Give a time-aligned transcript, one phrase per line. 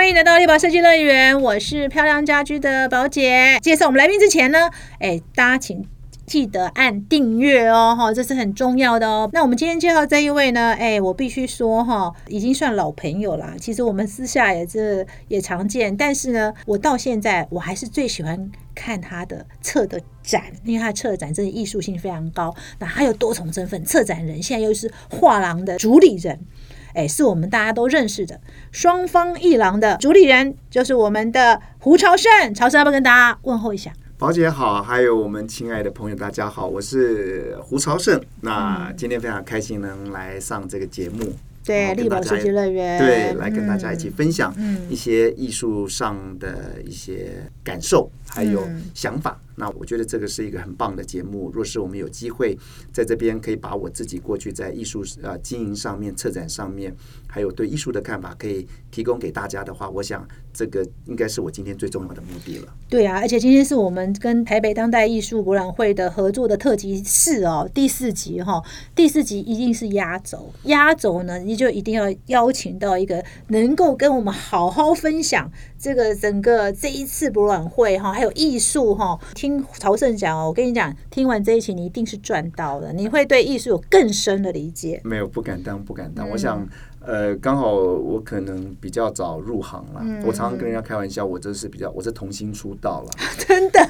[0.00, 3.58] 欢迎来到丽宝设计乐园，我是漂亮家居的宝姐。
[3.60, 5.86] 介绍我们来宾之前呢，哎，大家请
[6.24, 9.28] 记得按订阅哦，哈，这是很重要的哦。
[9.34, 13.54] 那我们今天介绍这一位呢，哎，我必须说哈，已经算老朋友啦。
[13.60, 22.54] 其实我们私下也是也常见，但是呢，我到现在我还是最喜欢看他的策的展，因为他的策展真的艺术性非常高。
[22.78, 26.40] 那他有多重身份，策展人现在又是画廊的主理人。
[26.94, 28.40] 哎，是我们大家都认识的
[28.70, 32.54] 双方一郎的主理人，就是我们的胡朝胜。
[32.54, 33.92] 朝胜要不要跟大家问候一下？
[34.18, 38.20] 宝姐好，还有我们亲爱的朋友，大家好，我是胡朝胜。
[38.42, 41.32] 那今天非常开心能来上这个节目，
[41.64, 44.54] 对，立宝设计乐园，对，来跟大家一起分享
[44.90, 49.40] 一些艺术上的一些感受，还有想法。
[49.60, 51.50] 那我觉得这个是一个很棒的节目。
[51.52, 52.58] 若是我们有机会
[52.90, 56.96] 在这边可以把我自己过去在艺术啊经营上面、策展上面，
[57.30, 62.72] 还有对艺术的看法，可以提供给大家的话，我想这个应该是我今天最重要的目的了。
[62.88, 68.62] 对啊，而且今天是我们跟台北当代艺术博览会的合作的特辑四哦，第四集哈，
[68.94, 79.50] 第四集一定是压轴，压轴呢你就一定要邀请到一个能够跟我们好好分享这个整个这一次博览会哈，还有艺术哈，听。
[79.50, 85.00] 听曹胜讲哦，我跟你讲，听完这一期你一定是赚到了，你会对艺术有更深的理解。
[85.02, 86.30] 没有，不敢当，不敢当。
[86.30, 86.64] 我想，
[87.00, 90.02] 呃，刚好我可能比较早入行了。
[90.26, 93.10] 我常常跟人家开玩笑，我这是比较，我是童星出道了。
[93.46, 93.80] 真的，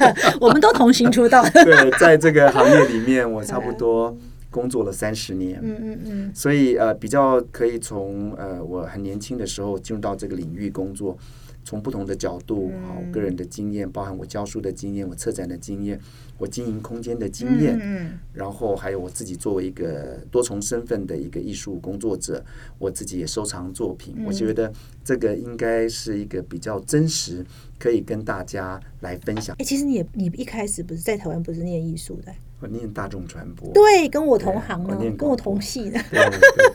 [0.41, 1.43] 我们都童星出道。
[1.51, 4.17] 对，在这个行业里面，我差不多
[4.51, 5.61] 工作了三十年。
[5.63, 6.31] 嗯嗯嗯。
[6.35, 11.19] 所以呃，比较可以从呃我很年轻的时候进入到这个领域工作。
[11.65, 16.01] 从不同的角度，好，个人的经验，包含我教书的经验，我策展的经验，
[16.39, 22.45] 我经营空间的经验，嗯，然后还有我自己作为一个多重身份的一个艺术工作者，
[22.79, 24.73] 我自己也收藏作品，我觉得
[25.05, 27.45] 这个应该是一个比较真实，
[27.79, 29.55] 可以跟大家来分享。
[29.59, 32.33] 哎，其实你也你一开始不是在台湾不是念艺术的？
[32.61, 35.99] 我念大众传播，对，跟我同行呢，跟我同系的，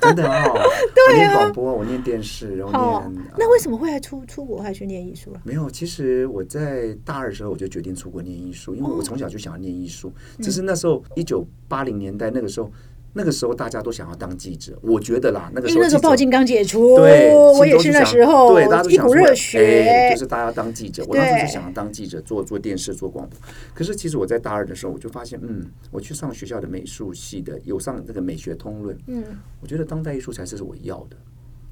[0.01, 0.55] 真的很好。
[1.09, 3.23] 我念广播，我念电视，然后念。
[3.37, 5.41] 那为什么会还出出国还去念艺术了？
[5.43, 12.71] 没有，其实我在大二的时候我就决定出国念艺术，因为我从小就想要念艺术，只是那时候一九八零年代那个时候。
[13.17, 21.01] 那个时候大家都想要当记者，我觉得啦，那个时候那时候报禁刚解除，对，我也是那时候，对，大家都一股热血，就是大家当记者。
[21.07, 23.39] 我当时就想要当记者，做做电视，做广播。
[23.73, 29.23] 可是其实我在大二的时候，我就发现，嗯，我去上学校的美术系的，有上那个美学通论，嗯，
[29.61, 31.15] 我觉得当代艺术才是我要的，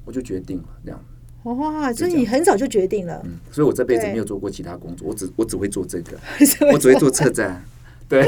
[0.06, 1.04] 我就决定了这样。
[1.42, 6.16] 哇，所以你很早就决定了，嗯，所以我这辈子没有做过其他工作，我只我只会做这个，
[6.72, 7.62] 我只会做策展。
[8.08, 8.26] 对，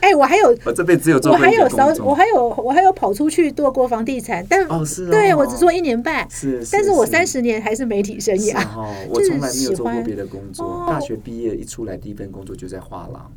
[0.00, 13.32] 哎，我还有，我这辈子有做，我还有烧，我还有，我还有跑出去做过房地产，但哦是，对我只做一年半，是，但是我三十年还是媒体生涯，哦，我从来没有做过别的工作，大学毕业一出来第一份工作就在画廊。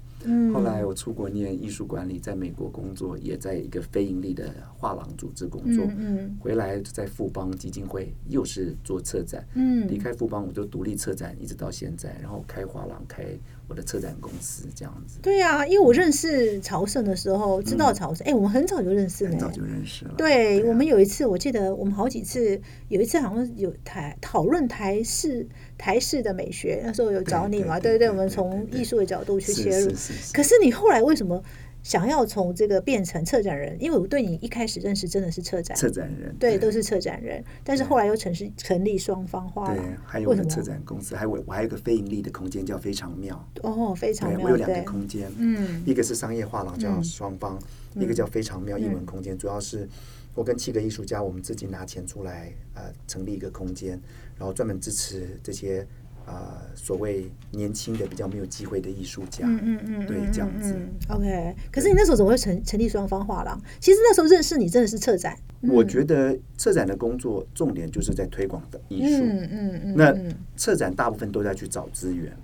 [0.53, 5.85] 后来我出国念艺术管理，在美国工作，也在一个非盈利的画廊组织工作。
[5.97, 9.45] 嗯回来在富邦基金会又是做策展。
[9.53, 13.23] 嗯离开富邦，我就独立策展，一直到现在，然后开画廊，开
[13.67, 15.19] 我的策展公司，这样子。
[15.21, 20.13] 对啊，因为我认识朝圣的时候，知道朝圣，哎，我们很早就认识了，很早就认识了。
[20.17, 22.59] 对我们有一次，我记得我们好几次，
[22.89, 25.47] 有一次好像有台讨论台式
[25.77, 27.79] 台式的美学，那时候有找你嘛？
[27.79, 29.91] 对对对，我们从艺术的角度去切入。
[30.33, 31.43] 可是你后来为什么
[31.83, 33.77] 想要从这个变成策展人？
[33.79, 37.43] 因为我对你一开始认识真的是策展策展人，对，都是策展人。
[37.63, 43.47] 但是后来又成是成立双方画廊，还有策展公司，还有我还有一个非盈利的空间叫非常妙。
[43.61, 47.59] 哦，非常妙，我有两个空间，嗯，一个是商业画廊叫双方，
[47.93, 49.37] 一个叫非常妙英文空间。
[49.37, 49.87] 主要是
[50.33, 53.91] 我跟七个艺术家，我们自己拿钱出来，呃，成立一个空间，
[54.39, 55.85] 然后专门支持这些。
[56.25, 60.75] 啊，所谓年轻的比较没有机会的艺术家，嗯嗯嗯，对，这样子。
[61.09, 63.61] OK，可是你那时候怎么会成成立双方画廊？
[63.79, 65.37] 其实那时候认识你真的是策展。
[65.61, 69.23] 我觉得策展的工作重点就是在推广的艺术。
[69.23, 69.95] 嗯嗯嗯。
[69.95, 72.35] 那策展大部分都在去找资源，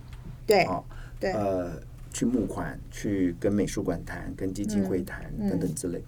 [0.45, 0.67] 对，
[1.19, 1.71] 对，呃，
[2.11, 6.01] 去募款，去跟美术馆谈，跟基金会谈等等之类。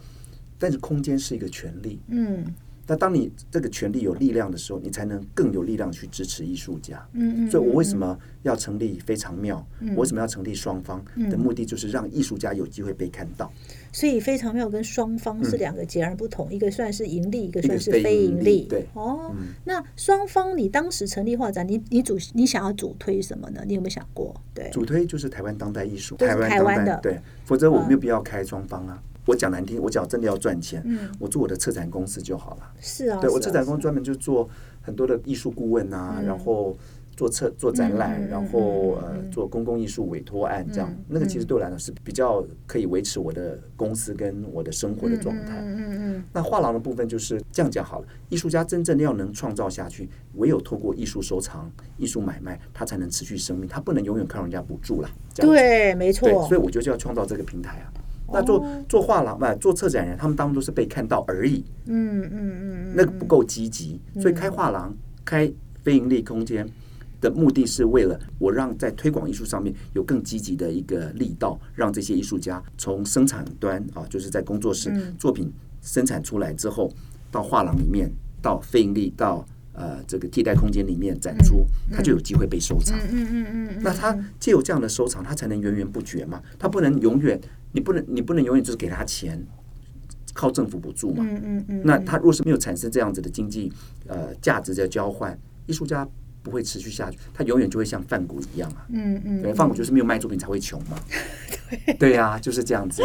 [0.57, 2.45] 但是空间是一个权利，嗯。
[2.85, 7.05] 那当你这个权力有力量的时候，你才能更有力量去支持艺术家。
[7.13, 7.51] 嗯嗯。
[7.51, 9.65] 所以我为什么要成立非常妙？
[9.95, 11.03] 我为什么要成立双方？
[11.29, 13.51] 的目的就是让艺术家有机会被看到。
[13.91, 18.65] 所以非常妙跟双方是两个截然不同，一个算是盈利，一个算是非盈利。
[18.69, 18.85] 对。
[18.93, 19.33] 哦，
[19.63, 23.63] 那双方你当时成立画展，你你主你想要主推什么呢？
[23.65, 24.35] 你有没有想过？
[24.53, 24.69] 对。
[24.71, 29.01] 主推就是台湾当代艺术，台湾台湾的对，否则我没有必要开双方啊。
[29.25, 30.83] 我讲难听，我讲真的要赚钱，
[31.19, 32.71] 我做我的策展公司就好了。
[32.79, 34.49] 是啊，对我策展公司专门就做
[34.81, 36.75] 很多的艺术顾问啊，然后。
[37.15, 45.61] 做策做展览，然后呃做公共艺术委托案，这样那个其实对我来讲是比较可以维持我的公司跟我的生活的状态。
[45.61, 46.23] 嗯嗯嗯。
[46.33, 55.09] 那画廊的部分就是这样讲好了，艺术家真正要能创造下去，唯有透过艺术收藏、艺术买卖，他才能持续生命，他不能永远靠人家补助了。
[55.35, 56.27] 对，没错。
[56.47, 57.93] 所以我就要创造这个平台啊。
[58.33, 61.63] 那做做画廊嘛，做策展人，他们当中都是被看到而已。
[61.85, 62.93] 嗯嗯嗯。
[62.95, 64.93] 那个不够积极，所以开画廊、
[65.23, 65.51] 开
[65.81, 66.67] 非盈利空间。
[67.21, 75.49] 的目的是为了我让在推广艺术上面有更积极的一个力道，让这些艺术家从生产端啊，就是在工作室作品
[75.81, 76.91] 生产出来之后，
[77.31, 82.99] 到画廊里面，到非盈利，到呃这个替代空间里面展出，他就有机会被收藏。
[83.09, 83.79] 嗯嗯嗯。
[83.81, 86.41] 那他既有这样的收藏，他才能源源不绝嘛。
[86.59, 87.39] 他不能永远，
[87.73, 89.45] 你不能你不能永远就是给他钱，
[90.33, 91.25] 靠政府补助嘛。
[91.27, 91.81] 嗯嗯嗯。
[91.83, 93.69] 那他若是没有产生这样子的经济
[94.07, 96.07] 呃价值的交换，艺术家。
[96.43, 98.85] 不会持续下去，他永远就会像范谷一样啊。
[98.89, 100.99] 嗯嗯，对，范谷就是没有卖作品才会穷嘛。
[101.85, 103.03] 对对呀，就是这样子。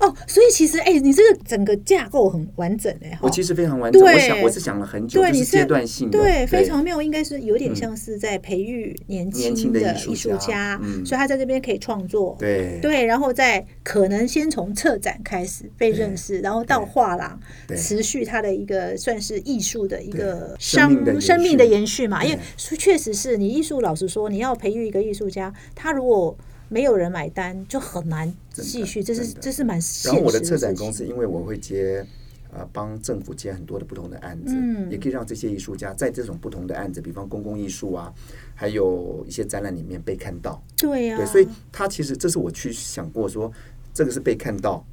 [0.00, 3.18] 哦，所以其实哎，你这个整个架构很完整哎。
[3.22, 12.36] 我其实非常完整，我想我是想了很久，就是阶段性的，对，非常妙，应该是有点像是在培育年轻的艺术家，所以他在这边可以创作。
[12.38, 17.38] 对对，然后再可能先从策展开始被认识，然后到画廊
[17.76, 22.38] 持续他的一个算是艺术的一个生生命的延续嘛，因为。
[22.84, 26.36] 确实是你艺术，老实说，你要培育一个艺术家，他如果
[26.68, 29.02] 没有人买单，就很难继续。
[29.02, 30.14] 这是这是蛮现实的。
[30.14, 32.04] 然后我的策展公司，因为我会接
[32.52, 38.12] 呃帮政府接很多的不同的案子，嗯，也可以让这些艺术家在这种不同的案子，比方公共艺术啊，
[38.54, 40.62] 还有一些展览里面被看到。
[40.76, 43.52] 对呀，对，所以他其实这是我去想过说，
[43.92, 44.84] 这个是被看到，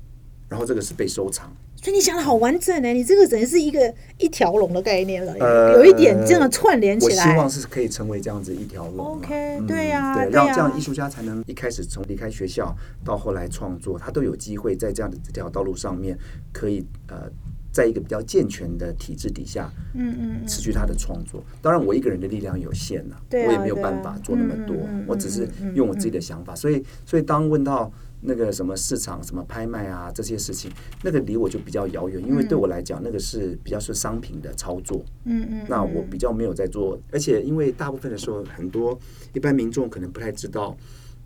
[0.50, 1.51] 然后这个是被收藏。
[1.81, 5.36] 所以你想的好完整呢，你这个人是一个一条龙的概念了，
[5.74, 7.25] 有一点这样串联起来。
[7.25, 9.16] 我希望是可以成为这样子一条龙。
[9.16, 12.72] OK，对呀，对，让这样艺术家才能一开始从离开学校
[13.04, 16.16] 到后来创作，他都有机会在这样的这条道路上面，
[16.54, 17.24] 可以呃，
[17.72, 21.44] 在一个比较健全的体制底下，嗯嗯，持续他的创作。
[21.63, 24.75] 当然，我一个人的力量有限呐，我也没有办法做那么多，
[25.07, 26.54] 我只是用我自己的想法。
[26.54, 27.92] 所以，所以当问到。
[28.21, 30.71] 那个什么市场、什么拍卖啊，这些事情，
[31.03, 35.03] 那个离我就比较遥远，因为对我来讲，那个是比较是商品的操作。
[35.25, 35.65] 嗯嗯。
[35.68, 38.97] 那我比较没有在做，而且因为大部分的时候，很多
[39.33, 40.77] 一般民众可能不太知道，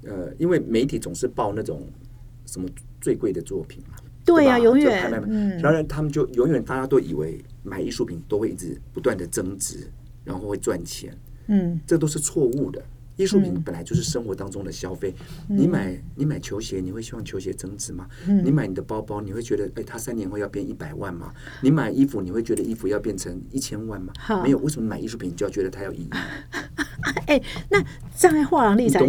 [0.03, 1.85] 呃，因为媒体总是报那种
[2.45, 2.67] 什么
[3.01, 3.97] 最贵的作品嘛。
[4.23, 5.03] 对呀，永远。
[5.03, 5.21] 拍卖。
[5.27, 9.87] 嗯然后他们就永远大家都以为买艺术品都会一直不断的增值，
[10.23, 11.15] 然后会赚钱。
[11.47, 11.79] 嗯。
[11.85, 12.81] 这都是错误的。
[13.15, 15.13] 艺术品本来就是生活当中的消费。
[15.47, 18.07] 你买你买球鞋，你会希望球鞋增值吗？
[18.43, 21.33] 你买你的包包，你会觉得哎，它三年后要变一百万吗？
[21.61, 24.11] 你买衣服，你会觉得衣服要变成一千万吗？
[24.43, 26.09] 没有，为什么买艺术品你就要觉得它有意义？
[27.27, 27.81] 哎，那
[28.15, 29.01] 站在画廊立场，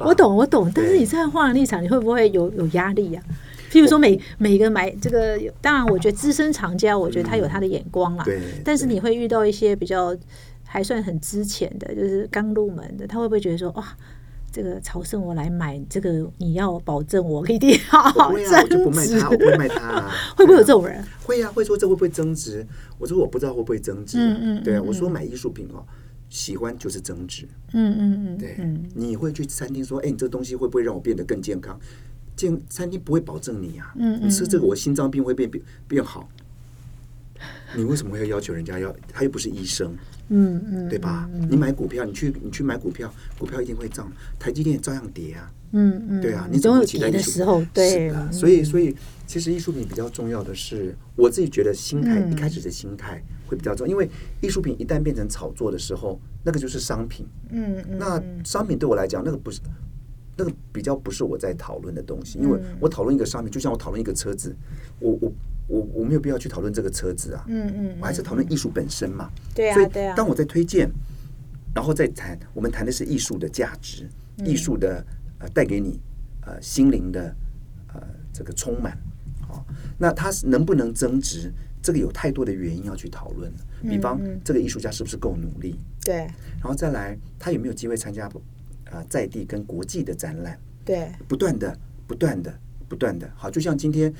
[0.00, 3.22] 我懂我懂，但是你站在画廊立场，你会不会有有压力呀？
[3.70, 8.24] 譬如说，每每个买这个，当然，我觉得资深藏家，我觉得他有他的眼光啦。
[8.24, 10.16] 对，但是你会遇到一些比较。
[10.76, 13.96] 还算很值钱的，就是刚入门的，他会不会觉得说，哇，
[14.52, 18.12] 这个朝圣我来买这个，你要保证我一定要
[18.46, 18.76] 增值？
[18.84, 20.12] 不卖他，我不会卖他啊。
[20.36, 21.02] 会不会有这种人？
[21.24, 22.66] 会呀，会说这会不会增值？
[22.98, 24.18] 我说我不知道会不会增值。
[24.18, 25.82] 嗯嗯，对啊，我说买艺术品哦，
[26.28, 27.48] 喜欢就是增值。
[27.72, 28.58] 嗯嗯嗯，对，
[28.94, 31.80] 你会去餐厅说，哎，你这东西会不会让我变得更健康？
[32.36, 33.94] 健餐厅不会保证你啊。
[33.96, 36.28] 嗯嗯，吃这个我心脏病会变变变好。
[37.76, 38.94] 你为什么要要求人家要？
[39.12, 39.94] 他又不是医生。
[40.28, 41.30] 嗯嗯，对吧？
[41.48, 45.52] 你买股票，你去你去买股票，股票一定会涨，台积电照样跌啊。
[45.70, 48.12] 嗯嗯，对啊，你总有跌的时候，对。
[48.32, 48.94] 所以所以，
[49.26, 54.08] 其实艺术品比较重要的是，我自己觉得心态一开始的心态会比较重，因为
[54.40, 57.24] 艺术品一旦变成炒作的时候，那个就是商品。
[57.50, 59.60] 嗯嗯，那商品对我来讲，那个不是
[60.36, 64.56] 那个比较不是我在讨论的东西，因为我讨论一个商品，就像我讨论一个车子，
[64.98, 65.32] 我我。
[65.68, 69.30] 我我没有必要去讨论这个车子啊，嗯嗯，我还是讨论艺术本身嘛。
[69.54, 70.88] 对啊，所以当我在推荐，
[71.74, 74.08] 然后再谈，我们谈的是艺术的价值，
[74.44, 75.04] 艺术的
[75.40, 76.00] 呃带给你
[76.42, 77.34] 呃心灵的
[77.92, 78.00] 呃
[78.32, 78.96] 这个充满，
[79.48, 79.64] 哦，
[79.98, 81.52] 那它能不能增值？
[81.82, 83.52] 这个有太多的原因要去讨论。
[83.82, 85.78] 比方这个艺术家是不是够努力？
[86.04, 86.16] 对，
[86.58, 88.28] 然后再来他有没有机会参加
[88.90, 90.58] 呃在地跟国际的展览？
[90.84, 92.52] 对，不断的不断的
[92.88, 94.12] 不断的，好，就像今天。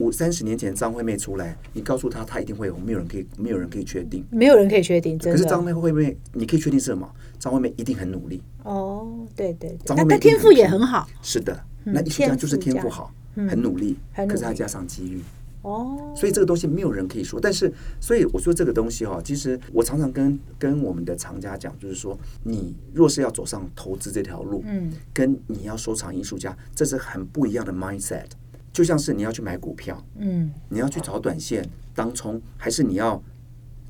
[0.00, 5.16] 五三十年前张惠妹出来，你告诉她她一定会红，没有人可以，没有人可以确定，没有人可以确定。
[5.18, 7.08] 可是张惠妹，你可以确定是什么？
[7.38, 8.42] 张惠妹一定很努力。
[8.64, 11.06] 哦，对对，张惠妹天赋也很好。
[11.22, 15.20] 是的，那艺术家就是天赋好，很努力，可是再加上机遇。
[15.62, 17.38] 哦，所以这个东西没有人可以说。
[17.38, 28.24] 但是，所以我说这个东西哈，其实我常常跟跟我们的藏家讲，就是说，你若是要走上投资这条路，嗯，跟你要收藏艺术家，这是很不一样的 mindset。
[28.72, 33.22] 就像是你要去买股票，嗯，你要去找短线当冲，还是你要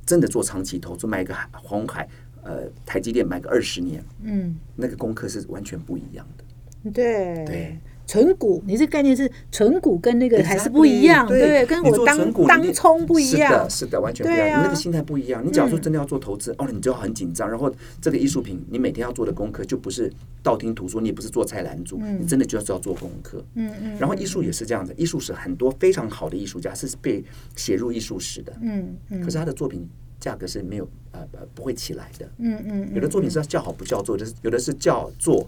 [0.07, 2.09] 真的做长期投资，买个海红海，
[2.43, 6.91] 呃，台积电买个二十年，嗯，那个功课是完全不一样的。
[6.91, 7.79] 对对。
[8.11, 15.47] 存股，你这概念是存股跟那个还是不一样，对，跟我当当冲不一样，是的，是的，完全不一样，你那个心态不一样。
[15.47, 20.13] 你假如说真的要做投资，哦，你就要很紧张，然后这个艺术品，你每天要做的功课就不是
[20.43, 23.45] 道听途说，你也不是做菜篮子，你真的就要做功课。
[23.55, 23.97] 嗯嗯。
[23.97, 27.23] 然后艺术也是这样子，艺术史很多非常好的艺术家是被
[27.55, 29.21] 写入艺术史的，嗯嗯。
[29.23, 29.89] 可是他的作品
[30.19, 32.91] 价格是没有呃呃不会起来的，嗯嗯。
[32.93, 35.47] 有的作品是要叫好不叫座，就是有的是叫做。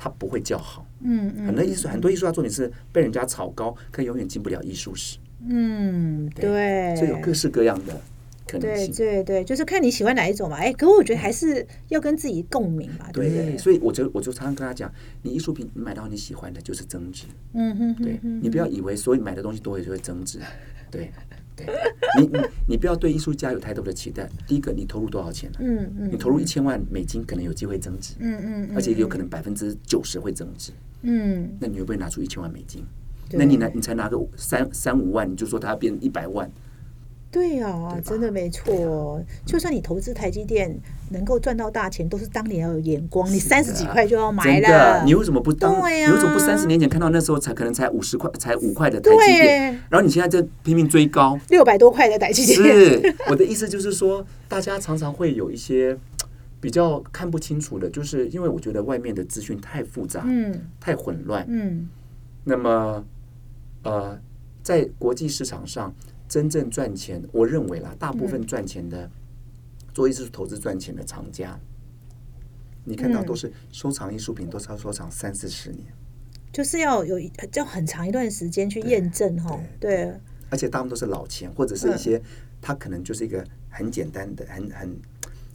[0.00, 5.18] 他不会叫好，嗯嗯，很多艺术很多艺术家作品是被人家炒高，可永远进不了艺术史。
[5.46, 8.00] 嗯，对，所以有各式各样的
[8.46, 8.94] 可能性。
[8.94, 10.56] 对对对，就是看你喜欢哪一种嘛。
[10.56, 13.58] 哎，可我觉得还是要跟自己共鸣嘛，对不对？
[13.58, 17.26] 所以我就我就常常跟他讲，你艺术品你买到你喜欢的，就是增值。
[17.54, 20.38] 嗯哼，对你不要以为所有买的东西都会就会增值，
[20.90, 21.10] 对。
[22.18, 22.38] 你你
[22.68, 24.28] 你不要对艺术家有太多的期待。
[24.46, 26.10] 第一个，你投入多少钱嗯嗯。
[26.12, 28.14] 你投入一千万美金，可能有机会增值。
[28.18, 28.70] 嗯嗯。
[28.74, 30.72] 而且有可能百分之九十会增值。
[31.02, 31.48] 嗯。
[31.60, 32.84] 那你会不会拿出一千万美金？
[33.32, 36.50] 那你拿你才拿个三三五万，你就说它变一百万？
[37.30, 39.22] 对呀，真的没错。
[39.44, 40.74] 就算你投资台积电
[41.10, 43.30] 能够赚到大钱，都是当年要有眼光。
[43.30, 45.70] 你三十几块就要买了，你为什么不当？
[45.76, 49.72] 你为什么不三十年前看到那时候才可能才五十块、才五块的台积电？
[49.90, 52.56] 然后你现在在拼命追高六百多块的台积电。
[52.56, 55.94] 是 我的意思，就是说大家常常会有一些
[56.62, 61.88] 比较看不清楚的，就是因为我觉得外面的资讯太复杂，嗯，太混乱，嗯。
[62.44, 63.04] 那么，
[63.82, 64.18] 呃，
[64.62, 65.94] 在国际市场上。
[66.28, 69.10] 真正赚钱，我认为啦，大部分赚钱的
[69.94, 71.58] 做艺术投资赚钱的藏家，
[72.84, 75.86] 你看到都是收藏艺术品，都是要收藏三四十年，
[76.52, 77.18] 就是要有
[77.54, 79.58] 要很长一段时间去验证哈。
[79.80, 80.12] 对，
[80.50, 82.20] 而且大部分都是老钱，或者是一些
[82.60, 85.00] 他可能就是一个很简单的、很很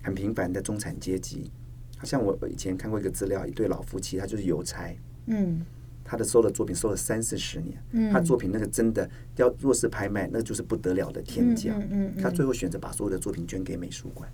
[0.02, 1.52] 很平凡的中产阶级。
[1.98, 4.92] 好像我以前看过一个资料，一对老夫妻，他就是邮差，
[5.28, 5.64] 嗯。
[6.04, 12.14] 他的收的作品收了三四十年，他作品那个真的要若是拍卖，那就是不得了的天价嗯。
[12.22, 14.30] 他最后选择把所有的作品捐给美术馆。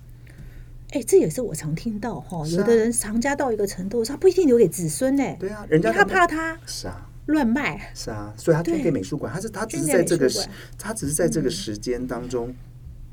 [0.90, 5.24] 哎，这也是我常听到哈，有的人藏家到一个程度，他不一定留给子孙呢。
[5.40, 10.48] 对啊，人家他怕他是啊乱卖是啊，所以他捐给美术馆，他是他只是在这个时，
[10.78, 12.54] 他只是在这个时间当中，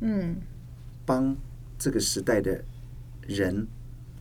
[0.01, 0.37] 嗯，
[1.05, 1.37] 帮
[1.79, 2.65] 这个时代的
[3.27, 3.67] 人。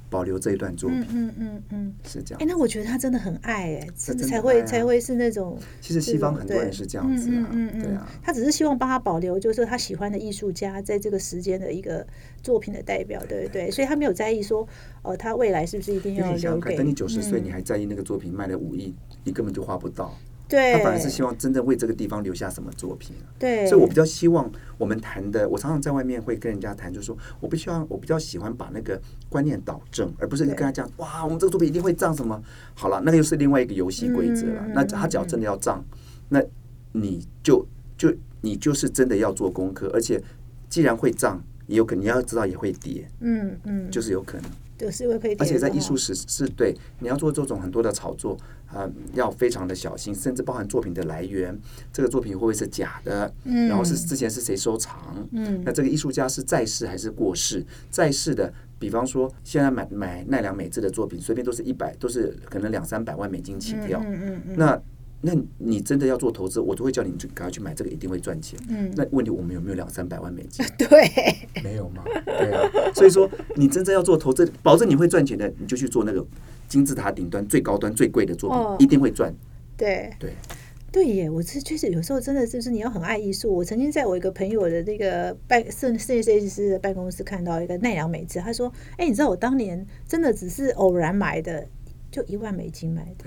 [0.10, 2.42] 保留这一段作品，嗯嗯嗯嗯，是这样。
[2.42, 5.58] 哎，那我觉得他真的很爱，哎，真的才会才会是那种。
[5.82, 8.10] 其实西方很多人是这样子啊，对啊。
[8.22, 12.06] 他只是希望帮他保留，就是他喜欢的艺术家在这个时间的一个
[12.42, 13.70] 作品的代表，对不对？
[13.72, 14.68] 所以他没有在意说，
[15.02, 16.76] 哦，他未来是不是一定要留给？
[16.78, 18.94] 等你九十岁，你还在意那个作品卖了五亿，
[19.24, 20.16] 你根本就画不到。
[20.48, 23.16] 对，他反而是希望真正为这个地方留下什么作品。
[23.40, 32.42] 对，所以我比较希望我们谈的，我常常在外面会跟人家谈，就是说我不希望，我比较喜欢把那个观念导正，而不是跟他讲，哇，我们这个作品一定会涨什么。
[32.74, 34.66] 好了，那个又是另外一个游戏规则了。
[34.74, 35.84] 那他只要真的要涨，
[36.30, 36.42] 那
[36.92, 37.66] 你就
[37.98, 40.22] 就你就是真的要做功课，而且
[40.70, 43.10] 既然会涨，也有可能你要知道也会跌。
[43.22, 44.52] 嗯嗯，就是有可能。
[44.78, 48.38] 就是会可以，而且在艺术史是对你要做这种很多的炒作
[48.76, 51.58] 啊，要非常的小心，甚至包含作品的来源，
[51.94, 53.34] 这个作品会不会是假的？
[53.46, 55.26] 嗯，然后是之前是谁收藏？
[55.32, 57.66] 嗯，那这个艺术家是在世还是过世？
[57.90, 64.02] 在世的，比方说现在买买奈良美智的作品，随便都是一百，都是可能两三百万美金起跳。
[64.04, 64.82] 嗯嗯嗯，那。
[65.26, 68.60] 那你真的要做投资，我都会叫你去赶快去买这个，一定会赚钱。
[68.70, 70.64] 嗯，那问题我们有没有两三百万美金？
[70.78, 70.88] 对，
[71.64, 72.04] 没有吗？
[72.24, 76.24] 对啊，所以说你真正要做投资，保证你会赚钱的，你就去做那个
[76.68, 79.34] 金字塔顶端最高端最贵的作品，一定会赚。
[79.76, 80.32] 对对
[80.92, 81.30] 对耶！
[81.30, 83.54] 我是确实有时候真的就是你要很爱艺术。
[83.54, 91.68] 我曾经在我一个朋友的那个办摄摄影设计师的办公室看到一个奈良美智，他说：“哎，你知道我当年真的只是偶然买的，
[92.12, 93.26] 就一万美金买的。”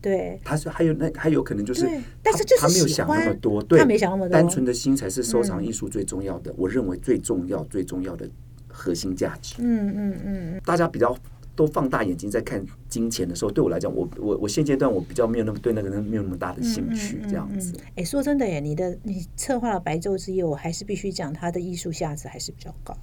[0.00, 1.86] 对，他说还有那还有可能就是，
[2.22, 6.52] 但是就是他没有想那么多，对，他没想那么多，单纯的心才是收藏艺术最重要的。
[6.56, 8.28] 我认为最重要最重要的
[8.68, 9.56] 核心价值。
[9.58, 11.16] 嗯嗯嗯大家比较
[11.54, 17.74] 都放大眼睛在看金钱的时候，对我来讲，我我我现阶段我比较没有那么对那个人没有那么大的兴趣，这样子。
[17.96, 22.96] 哎，说真的耶，你的你策划了白昼之夜，我还是必须讲它的艺术价值还是比较高。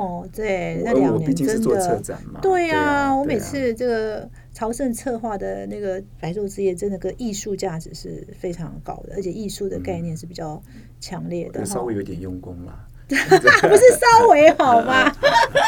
[0.00, 2.02] 哦，对，那而两年真的。
[2.40, 10.62] 对呀、啊，我每次这个朝圣策划的那个白昼之夜，真的个艺术价值是非常高的，而且艺术的概念是比较
[11.00, 11.64] 强烈的。
[11.66, 12.86] 稍微有点用功啦。
[13.10, 15.12] 不是稍微好吗？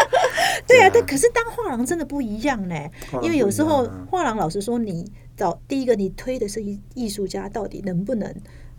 [0.67, 2.77] 对啊，但可是当画廊真的不一样呢，
[3.21, 8.33] 因为有时候画廊老师说，你找第一个你推的是艺艺术家，到底能不能？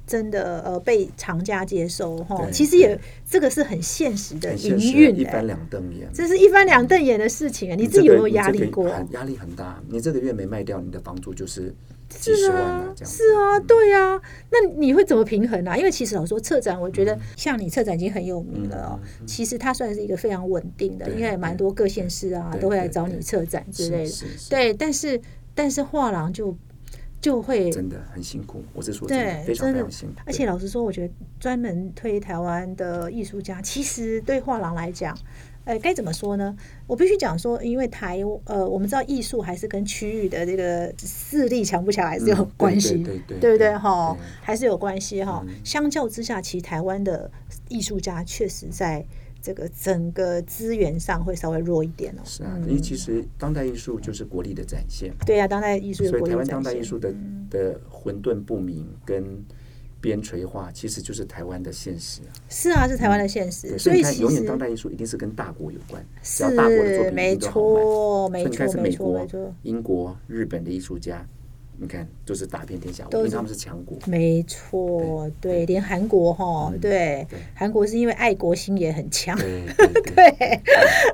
[0.05, 6.07] 真的呃被厂家接收哈，其实也这个是很现实的营运的，一翻两瞪眼。
[6.13, 7.75] 这是一翻两瞪眼的事情啊！
[7.75, 8.89] 你自己有没有压力过？
[8.89, 9.81] 很压力很大。
[9.87, 11.73] 你这个月没卖掉，你的房租就是
[12.09, 13.13] 几十万是啊，，这样。
[13.13, 14.21] 是啊，对啊。
[14.51, 15.77] 那你会怎么平衡啊？
[15.77, 18.99] 因为其实老说策展，我觉得像你策展已经很有名了哦。
[19.25, 24.15] 其实它算是一个非常稳定的，对应该也蛮多各县市啊都会来找你策展之类的。
[24.49, 25.19] 对，但是
[25.55, 26.55] 但是画廊就
[27.23, 28.61] 就会真的很辛苦。
[28.73, 35.17] 我是说真的对，非常真的非常辛苦。，而且老实说，我觉得专门推台湾的艺术家，其实对画廊来讲，
[35.63, 36.53] 呃，该怎么说呢？
[36.85, 45.45] 我必须讲说，因为台呃，我们知道艺术还是跟区域的这个势力强不强还是有嗯关系，对对对对不对对哈还是有关系哈。
[45.63, 47.31] 相较之下，其实台湾的
[47.69, 49.05] 艺术家确实在
[49.43, 52.21] 这个整个资源上会稍微弱一点哦。
[52.23, 57.13] 是啊，因为其实当代艺术就是国力的展现，对呀、当代艺术所以台湾当代艺术的
[57.49, 59.43] 的混沌不明跟
[59.99, 62.31] 边陲化，其实就是台湾的现实啊。
[62.47, 67.81] 是啊，是台湾的现实，所以你看，永远当代艺术一定是跟大国有关，只是要大国的作品一没定都好卖。
[67.81, 71.25] 错，没所以你看，是美国没错。、英国、日本的艺术家，
[71.77, 73.97] 你看都是打遍天下，因为他们是强国。
[74.05, 79.37] 没错，对，对连韩国哈，嗯对对，韩国是因为爱国心也很强，
[80.15, 80.61] 对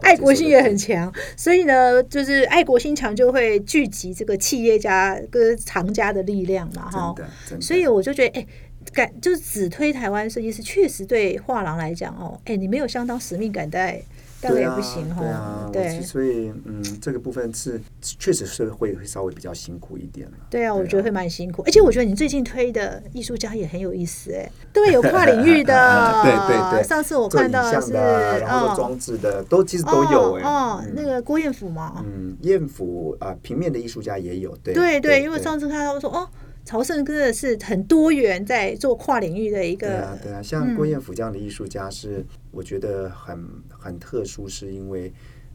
[0.02, 7.16] 爱国心也很强，所以呢，就是爱国心强就会聚集这个企业家跟藏家的力量嘛，哈。
[7.60, 8.48] 所以我就觉得，哎、
[8.94, 13.92] 感就是只推台湾设计师，确实对画廊来讲，哦，哎、你没有相当使命感，大
[14.42, 16.02] 对啊，也不行对啊，对。
[16.02, 20.34] 所以嗯，这个部分是确实是会会稍微比较辛苦一点了。
[20.50, 25.74] 对啊，我觉得会蛮辛苦，而且我觉得你最近推的艺术家也很有意思，哎，对，有跨领域的，
[26.24, 26.84] 对对对。
[26.88, 30.44] 上次我看到的是，的，然后装置的，都其实都有哎。
[30.44, 30.94] 哦，哦嗯。
[30.96, 36.28] 那个郭彦甫嘛，嗯，艳府啊，平面的艺术家也有，对对对，因为上次看到说，哦，
[36.70, 45.12] 朝圣真的是很多元，在做跨领域的一个对啊，对啊，像郭彦甫这样的艺术家是，我觉得很很特殊，是因为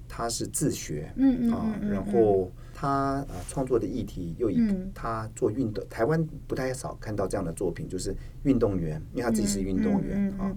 [0.08, 4.90] 他是自学，嗯嗯啊然后他啊创作的议题又以嗯。
[4.92, 10.52] 他做运动，台湾不太少看到这样的作品，就是运动员，因为他自己是运动员啊。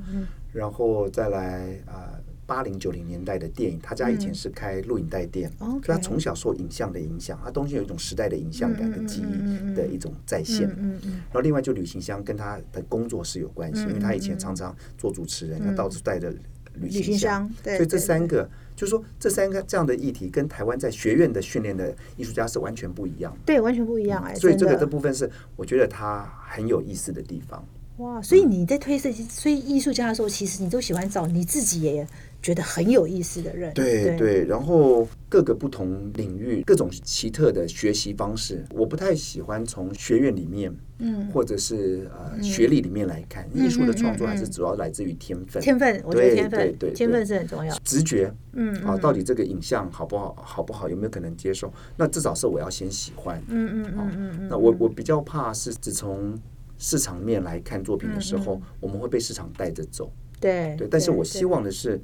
[0.52, 2.20] 然后再来啊。
[2.48, 10.68] 八零九零年代的电影，他家以前是开录影带店，嗯所以他从小受影像的影响，他东西有一种时代的影像感跟记忆的一种再现。
[10.70, 16.40] 嗯嗯嗯然后另外就旅行箱跟他的工作是有关系，因为他以前常常做主持人，他到处带着旅
[16.84, 23.40] 旅行行箱对所以这三个就是说这三个这样的议题跟台湾在学院的训练的艺术家是完全不一样的。
[23.46, 27.62] 对，完全不一样哎，所以这个这部分是我觉得他很有意思的地方。
[27.98, 32.08] 哇，所以你在推设计、推艺术家的时候，其实你都喜欢找你自己也
[32.42, 33.74] 觉得很有意思的人。
[33.74, 45.60] 对对，然后各个不同领域、各种奇特的学习方式，我不太喜欢从学院里面，嗯，或者是呃学历里面来看，艺术的创作还是主要来自于天分。
[45.64, 47.76] 天分，我觉得对天分对对，天分是很重要。
[47.84, 51.74] 直觉，嗯啊，到底这个影像好不好，好不好，有没有可能接受？
[51.96, 53.42] 那至少是我要先喜欢。
[53.48, 54.48] 嗯嗯嗯嗯嗯。
[54.52, 56.38] 那我我比较怕是只从
[56.78, 60.12] 市场面来看作品的时嗯候，我们会被市场带着走。
[60.40, 62.00] 对对，但是我希望的是。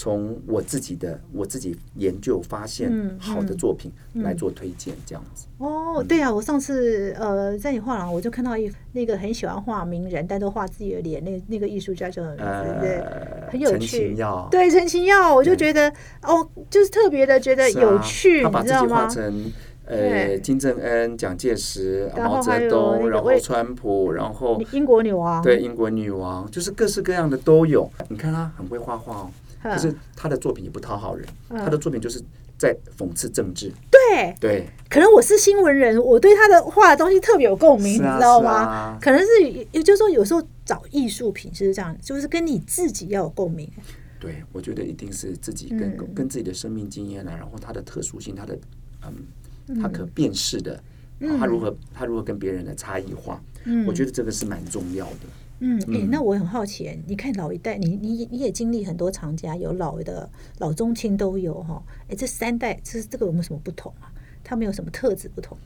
[0.00, 3.90] 从我自己的我自己研究发现嗯好的作品
[4.22, 5.48] 来做推荐，这样子。
[5.58, 12.80] 哦，对啊，我上次呃在你画廊，我就看到一那个很喜欢画名人，但都画自己的脸，那那个艺术家叫什么名字？
[12.80, 14.16] 对，呃，很有陈趣
[14.52, 19.08] 对，陈情耀，我就觉得哦，就是特别的觉得有趣，他把自己你知道吗？
[19.88, 27.90] 呃金正恩、蒋介石、毛泽东，然后川普，然后英国女王，对，英国女王，就是各式各样的都有。
[28.08, 29.30] 你看他很会画画哦，
[29.64, 32.22] 嗯，可是他的作品也不讨好人，嗯他的作品就是
[32.58, 33.72] 在讽刺政治。
[33.90, 38.98] 对，对，可能我是新闻人，我对他的画的东西特别有共鸣，你知道吗？
[39.00, 39.26] 可能是，
[39.72, 43.70] 也就是说，有时候找艺术品就是这样，就是跟你自己要有共鸣。
[44.20, 48.58] 对，我觉得一定是自己跟、嗯跟自己的生命经验啊，然后他的特殊性，他的
[49.06, 49.14] 嗯，
[49.76, 50.82] 他可辨识的，
[51.38, 55.20] 他如何他如何跟别人的差异化，嗯我觉得这个是蛮重要的。
[55.60, 61.82] 嗯，诶，那我很好奇，你看老一代，你你你也经历很多厂家，有老的、老中青都有哈。
[62.08, 64.06] 哎，这三代，这这个有没有什么不同啊？
[64.44, 65.58] 他们有什么特质不同？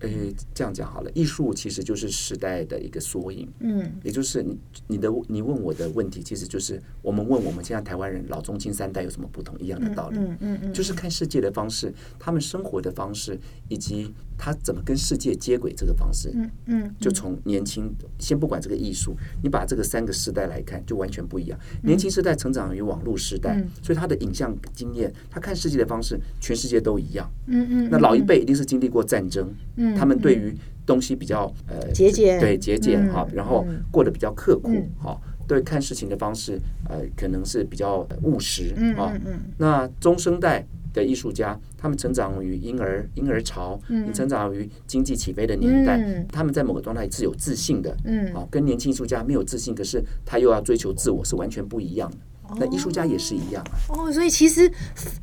[0.00, 3.48] 诶，这样讲好了，艺术其实就是时代的一个缩影。
[3.60, 4.56] 嗯，也就是你
[4.86, 10.18] 你的你问我的问题，其实就是我们问我们现在台湾人老中青三代有什么不同一样的道理。
[10.18, 16.30] 嗯嗯嗯，就是看世界的方式，他们生活的方式，以及他怎么跟世界接轨这个方式。
[16.34, 21.58] 嗯嗯，就从年轻，先不管这个艺术，你把这个三个时代来看，就完全不一样。
[21.82, 27.28] 年轻时代成长于网络时代，所以他的影像经验，他看世界的方式，全世界都一样。
[27.46, 30.54] 嗯嗯，那老一辈一定是经历过战争，嗯他们对于
[30.86, 32.40] 东西比较呃节俭。
[32.40, 33.82] 对节俭嗯哈，然后嗯。
[33.90, 34.88] 过得比较刻苦嗯。
[34.98, 39.20] 哈，对看事情的方式呃可能是比较呃务实嗯啊嗯。
[39.26, 39.40] 嗯。
[39.58, 44.12] 那中生代的艺术家，他们成长于婴儿婴儿潮，嗯。
[44.12, 46.26] 成长于经济起飞的年代，嗯。
[46.32, 48.34] 他们在某个状态是有自信的，嗯。
[48.34, 52.16] 啊，跟年轻艺术家没有自信，可是他又要追求自我，是完全不一样的。
[52.56, 54.70] 那艺术家也是一样啊，哦，所以其实，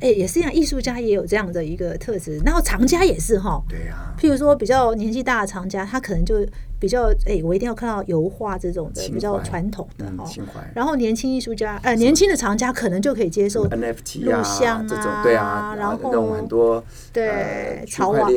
[0.00, 3.62] 哎，也是一样，艺术家也有这样的一个特质，然后藏家也是哈。
[3.68, 6.46] 对呀、譬如说，比较年纪大的藏家，他可能就
[6.78, 10.24] 比较哎，我一定要看到油画这种的比较传统的嗯，哈。
[10.24, 10.60] 情怀。
[10.74, 18.30] 然后年轻艺术家，呃，年轻的藏家可能就可以接受 NFT 录啊，像这种啊对啊，然后那种很多对潮网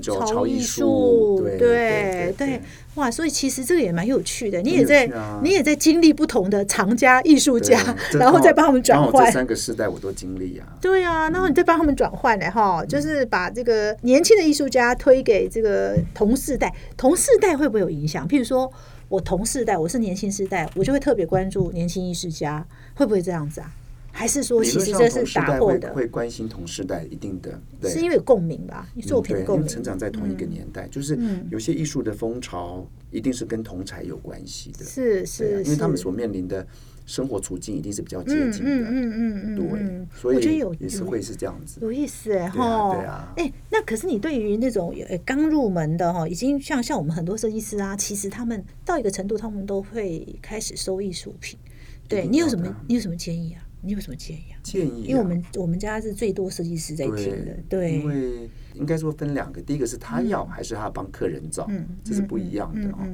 [0.00, 2.60] 潮潮艺艺术术，，对对对，
[2.94, 7.78] 哇，所以其实这个也蛮有趣的，你也在啊你也在经历不同的藏家、艺术家，
[8.18, 9.32] 然后再帮他们转换这换。
[9.32, 10.66] 三个世代我都经历啊。
[10.80, 18.26] 对啊，然后你再帮他们转换呢哈，就是把这个年轻的艺术家推给这个同世代，同世代会不会有影响？
[18.26, 18.70] 譬如说
[19.08, 23.72] 我同世代，我是年轻世代，我就会特别关注年轻艺术家，会不会这样子啊？
[24.10, 25.92] 还是说其实这是打破的？
[25.94, 28.88] 会关心同世代一定的，对是因为有共鸣吧？
[28.94, 36.66] 你作品的共鸣，因为成长在同一个年代，就是嗯有些艺术的风潮一定是跟同才有关系的，是是，因为他们所面临的
[37.08, 41.80] 生活处境一定是比较接嗯近的，嗯嗯嗯嗯，对嗯，所以我觉得有有也是会是这样子。
[41.80, 51.58] 有意思哎对啊哈，对啊哎，那可是你对于那种呃刚入门的哈，已经像像我们很多设计师啊，其实他们到一个程度，他们都会开始收艺术品。
[52.06, 53.64] 对你有什么你有什么建议啊？
[53.80, 54.60] 你有什么建议啊？
[54.62, 63.06] 建议啊，因为我们我们家是最多设计师在听的，对，因为应该说分两个，第一个是他要还是他帮客人找，嗯这是不一样的啊。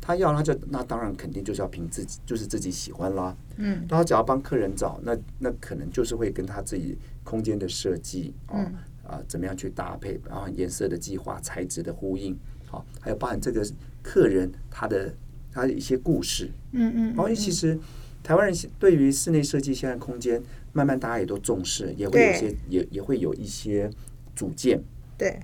[0.00, 3.36] 他要他就那当然肯定就是要凭自己，就是自己喜欢啦。
[3.56, 8.74] 嗯那他只要帮客人找，那那可能就是会跟他自己空间的设计啊嗯
[9.10, 13.64] 啊怎么样去搭配，然后颜色的计划、材质的呼应，好，还有包含这个
[14.02, 15.14] 客人他的
[15.52, 16.50] 他的一些故事。
[16.72, 17.78] 嗯嗯然后其实
[18.22, 20.40] 台湾人对于室内设计现在空间，
[20.72, 23.90] 慢慢大家也都重视，也会有一些也也会有一些
[24.34, 24.80] 主见。
[25.20, 25.38] 对，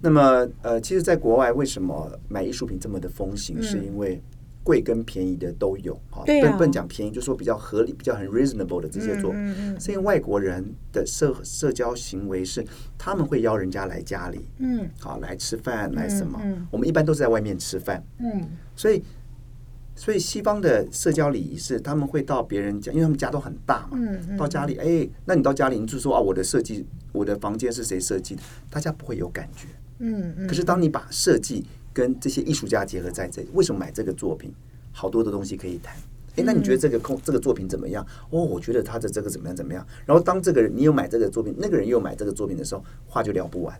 [0.00, 3.62] 那么呃，其实，在国外为什么买艺术品这么的风行，嗯。
[3.62, 4.22] 是因为
[4.64, 6.56] 贵跟便宜的都有哈，对啊。
[6.56, 9.40] 不能讲便宜，就说比较合理、比较很 reasonable 的这些作品。
[9.40, 12.64] 嗯嗯是因为外国人的社社交行为是，
[12.96, 14.88] 他们会邀人家来家里，嗯。
[14.98, 16.40] 好来吃饭，来什么？
[16.42, 16.66] 嗯。
[16.70, 18.48] 我们一般都是在外面吃饭，嗯。
[18.74, 19.02] 所以，
[19.96, 28.42] 所以西方的社交礼仪是他们会到别人家，因为他们家都很大嘛，嗯嗯到家里，哎，那你到家里，你就说啊，我的设计，我的房间是谁设计的？
[28.70, 29.66] 大家不会有感觉。
[29.98, 34.52] 嗯嗯，可是当你把设计跟这些艺术家结合在这里，为什么买这个作品？
[34.92, 35.96] 好多的东西可以谈。
[36.36, 38.06] 哎，那你觉得这个空这个作品怎么样？
[38.28, 39.86] 哦，我觉得他的这个怎么样怎么样。
[40.04, 43.74] 然后当这个人你有买这个作品，那个人又买这个作品的时候，话就聊不完。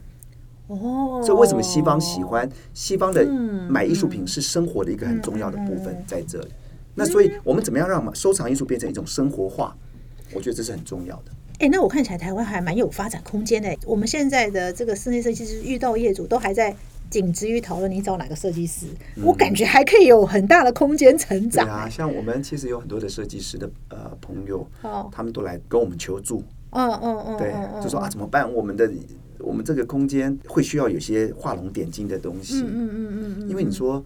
[0.69, 6.49] 哦，所以为什么西方喜欢西方的嗯买艺术品是生活的一个很重要的部分在这里。
[6.95, 9.77] 那所以我们怎么样让收藏艺术变成一种生活化？
[10.35, 11.33] 我觉得这是很重要的。
[11.59, 13.75] 哎、那我看起来台湾还蛮有发展空间的。
[13.87, 16.75] 我们现在的这个室内设计师遇到业主都还在
[17.09, 18.87] 仅止于讨论你找哪个设计师，
[19.23, 21.65] 我感觉还可以有很大的空间成长。
[21.65, 28.53] 对啊，像我们其实有很多的设计师的呃朋友，哦他们都来跟我们求助，嗯嗯嗯，对嗯，就说啊怎么办？
[28.53, 28.91] 我们的
[29.41, 34.05] 我们这个空间会需要有些画龙点睛的东西，嗯嗯嗯嗯，因为你说。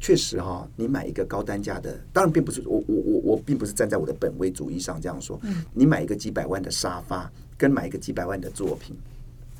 [0.00, 5.40] 确实哈、你买一个高单价的，当然并不是我我我我并不是站在我的本位主义上这样说。
[5.44, 8.94] 嗯你买一个几百万的沙发，跟买一个几百万的作品，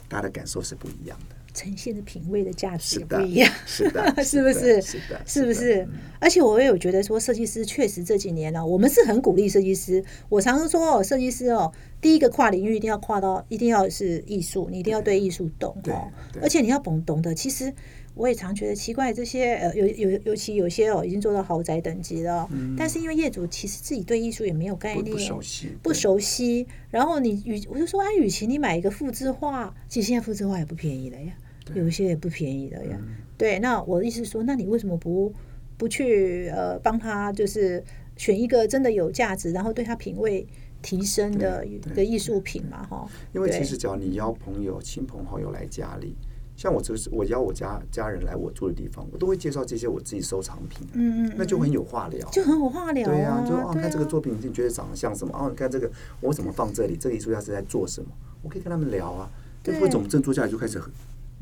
[0.07, 1.37] 大家的感受是不一样的。
[1.55, 4.83] 呈现的品味的价值也不一样，是的 是不是？
[4.83, 5.89] 是的是不是？
[6.19, 10.05] 而且我也有觉得说，设计师确实这几年呢、我们是很鼓励设计师。
[10.29, 16.11] 我常说哦，设计师哦，第一个跨领域一定要跨到，一定要是艺术，你一定要对艺术懂对哦，
[16.43, 17.73] 而且你要懂懂得，其实。
[18.17, 31.33] 我也常觉得奇怪，这些呃有有尤其有些哦已经做到豪宅等级了哦、但是因为业主其实自己对艺术也没有概念，不熟悉，不熟悉，然后你与我就说啊，与其你买一个复制画，其实现在复制画也不便宜了呀，
[31.73, 32.99] 有一些也不便宜的呀。
[33.01, 35.33] 嗯对，那我的意思是说，那你为什么不
[35.77, 37.83] 不去呃帮他就是
[38.17, 40.47] 选一个真的有价值，然后对他品味
[40.83, 42.87] 提升的对对的艺术品嘛？
[42.87, 46.15] 哈，因为其实只要你邀朋友、亲朋好友来家里，
[46.57, 55.37] 像我就是我邀我家家人来我住的地方，我都会介绍这些我自己收藏品，嗯嗯，那就很有话聊，就很有话聊对呀、就哦，对看这个啊作品，你觉得长得像什么？
[55.37, 56.97] 哦，你看这个，我怎么放这里？
[56.97, 58.11] 这个艺术家是在做什么？
[58.43, 59.29] 我可以跟他们聊啊。
[59.61, 60.93] 对对，或者我们正坐下来就开始很，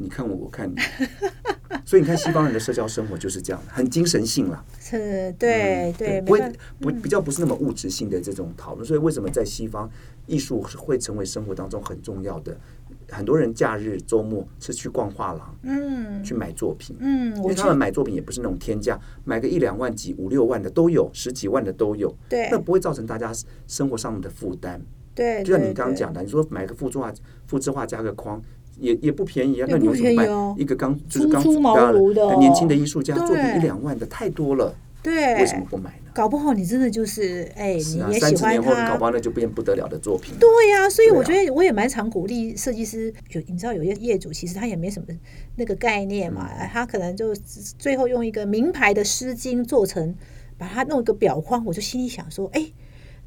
[0.03, 0.77] 你看我，我看你。
[1.85, 4.65] 所以你看西方人的社交生活就是这样，很精神性啦。
[4.79, 8.87] 是，对对，不会不比较不是那么物质性的这种讨论。
[8.87, 9.91] 所以为什么在西方，
[10.27, 12.57] 艺术是会成为生活当中很重要的？
[13.09, 16.97] 很多人假日周末是去逛画廊，嗯去买作品。
[17.01, 22.15] 嗯，因为他们买作品也不是那种天价，买个一两万、几五六万的都有，十几万的都有。
[22.29, 23.33] 对那不会造成大家
[23.67, 24.81] 生活上面的负担。
[25.15, 27.13] 对，就像你刚刚讲的，你说买个复制画、
[27.47, 28.41] 复制画加个框，
[28.83, 29.67] 也也不便宜啊。
[29.71, 35.97] 那你为什么哦一个刚就是刚初出茅庐的年轻的艺术家对作品一两万的太多了，对，为什么不买呢？
[36.15, 39.05] 搞不好你真的就是哎，你也喜欢三十年后搞他不。
[39.05, 40.35] 好那就变不得了的作品。
[40.39, 45.07] 对呀、所以我觉得我也蛮常鼓励设计师，有你知道有些业主其实他也没什么
[45.57, 47.35] 那个概念嘛，嗯他可能就
[47.79, 50.15] 最后用一个名牌的丝巾做成，
[50.59, 52.67] 把它弄一个表框，我就心里想说，哎，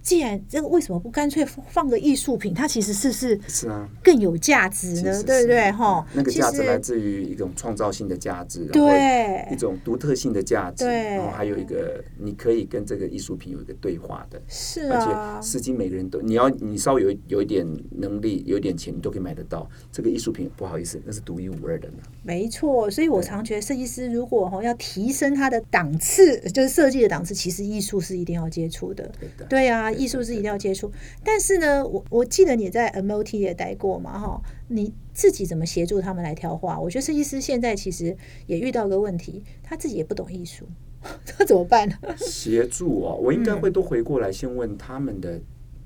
[0.06, 2.54] 既然这个为什么不干脆放个艺术品？
[2.54, 5.72] 它其实是是是啊，更有价值呢，对不对？
[5.72, 14.39] 哈，那个价值来自于一种创造性的价值，对一种独特性的价值，对然后还有一个你可以跟这个艺术品有一个对话的。
[14.48, 19.68] 是而啊且，丝巾每个人都，你要你稍微有有一点能力，有一点钱，你都可以买得到。
[19.91, 21.98] 这个艺术品不好意思，那是独一无二的呢。
[22.22, 29.12] 没错，所以我常觉得设计师如果哈要提升他的档次，就是设计的档次，其实艺术是一定要接触的。
[29.20, 30.92] 对的，对啊，对艺术是一定要接触。
[31.24, 36.80] 但是呢，我我记得你在 MOT 也待过嘛，哈，你自己怎么协助他们来挑画？
[36.80, 38.16] 我觉得设计师现在其实
[38.48, 40.68] 也遇到个问题，他自己也不懂艺术，
[41.26, 41.96] 他怎么办呢？
[42.18, 45.40] 协助哦，我应该嗯会都回过来先问他们的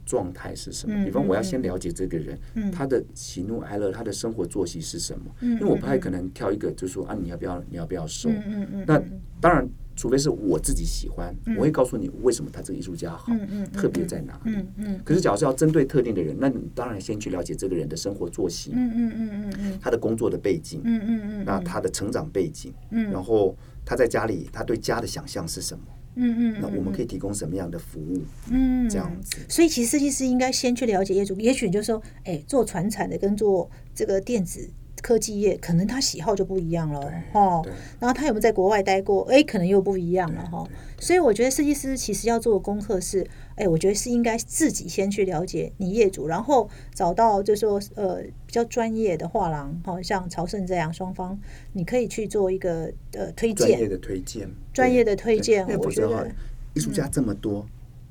[0.05, 0.95] 状态是什么。
[0.95, 5.25] 嗯比方我要嗯先了解这个人，嗯他的喜怒哀乐，他的生活作息是什么。
[5.41, 8.29] 嗯因为我不太可能挑一个，就说啊，你要不要，你要不要收？
[8.29, 9.01] 嗯嗯嗯，那
[9.39, 9.67] 当然，
[9.99, 13.33] 除非是我自己喜欢，我会告诉你为什么他这个艺术家好
[13.73, 14.51] 特别在哪里。
[14.55, 25.83] 嗯嗯可是，假如是要针对特定的人，那你当然先去了解这个人的生活作息，嗯嗯嗯嗯嗯他的工作的背景，嗯嗯嗯，那他的成长背景，嗯然后他在家里他对家的想象是什么？
[26.15, 28.21] 嗯嗯，那我们可以提供什么样的服务？
[28.49, 29.35] 嗯这样子。
[29.49, 34.69] 所以其实设计师应该先去了解业主，也许你就说，哎，做传产的跟做这个电子
[35.01, 37.61] 科技业，可能他喜好就不一样了，哈。
[37.63, 37.73] 对。
[37.99, 40.67] 然后他有没有在国外待过，哎，可能又不一样了，哈。
[40.99, 51.39] 所以我觉得设计师其实要做的功课是，哎，我觉得是应该自己先去了解你业主，然后找到就是说呃比较专业的画廊，哈，像朝圣这样，双方
[51.73, 56.29] 你可以去做一个呃推荐，专业的推荐，专业的推荐我觉得
[56.73, 57.65] 艺术家这么多，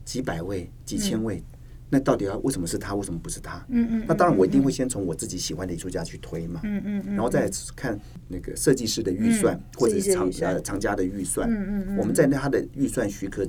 [0.04, 1.42] 几百位、几千位，
[1.90, 2.94] 那到底要为什么是他？
[2.94, 3.64] 为什么不是他？
[3.70, 7.98] 嗯嗯，那当然，我一定会先从我自己喜欢的艺术家去推嘛，嗯嗯嗯，然后再看
[8.28, 13.42] 那个设计师的预算嗯或者是厂呃厂家的预算，嗯嗯嗯我们在那他的预算许可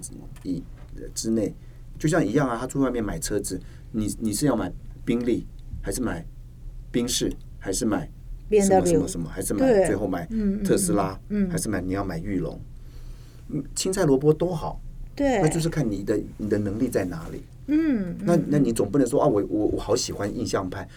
[0.43, 0.63] 以
[0.95, 1.53] 呃之内，
[1.97, 3.59] 就像一样啊，他出去外面买车子，
[3.91, 4.71] 你你是要买
[5.03, 5.45] 宾利
[5.81, 6.25] 还是买
[6.91, 8.09] 宾士还是买
[8.65, 10.25] 什么什么什么，还是买最后买
[10.63, 12.57] 特斯拉，嗯还是买你要买玉龙，
[13.49, 14.81] 嗯，青菜萝卜都好，
[15.13, 17.43] 对，那就是看你的你的能力在哪里。
[17.69, 20.87] 嗯，那那你总不能说啊，我我我好喜欢印象派。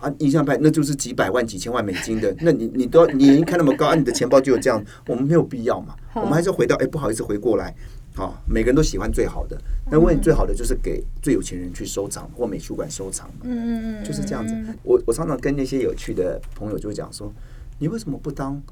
[0.00, 5.96] 啊，印象派那就是几百万、几千万美金的， 那你你都要你眼睛看那么高，啊，你的钱包就有这样，我们没有必要嘛。
[6.14, 7.74] 我们还是要回到，哎，不好意思，回过来，
[8.14, 9.60] 好，每个人都喜欢最好的，
[9.90, 14.54] 那问最好的就是给最有钱人去收藏或美术馆收藏嘛，嗯嗯嗯，就是这样子。
[14.84, 17.32] 我我常常跟那些有趣的朋友就讲说，
[17.80, 18.62] 你为什么不当？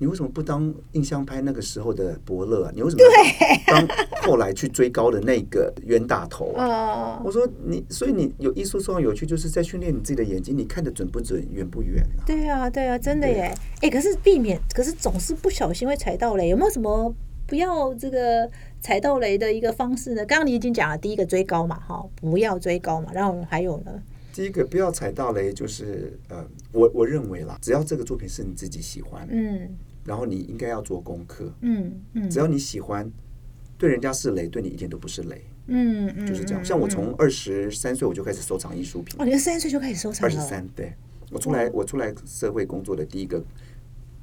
[0.00, 2.72] 你为什么不当印象派那个时候的伯乐啊？
[2.74, 3.86] 你为什么要当
[4.22, 6.64] 后来去追高的那个冤大头啊？
[7.20, 12.24] 哦，我说你，所以你有艺术非常有趣，就是在训练你自己的眼睛，你看得准不准，远不远啊？
[12.26, 13.54] 对啊，对啊，真的耶！
[13.82, 17.14] 哎，可是避免，可是总是不小心会踩到雷，有没有什么
[17.46, 20.24] 不要这个踩到雷的一个方式呢？
[20.24, 23.92] 刚刚你已经讲了，第一个追高嘛，哈，不要追高嘛，然后还有呢，
[24.32, 29.68] 第一个不要踩到雷，就是呃，我我认为啦，只要这个作品是你自己喜欢，嗯
[30.10, 33.08] 然后你应该要做功课，嗯嗯，只要你喜欢，
[33.78, 36.60] 对人家是雷，对你一点都不是雷，嗯嗯，就是这样。
[36.60, 39.14] 嗯像我从二十三岁我就开始收藏艺术品。
[39.20, 40.92] 哦，，你三十岁就开始收藏了，二十三，对。
[41.30, 43.40] 我出来我出来社会工作的第一个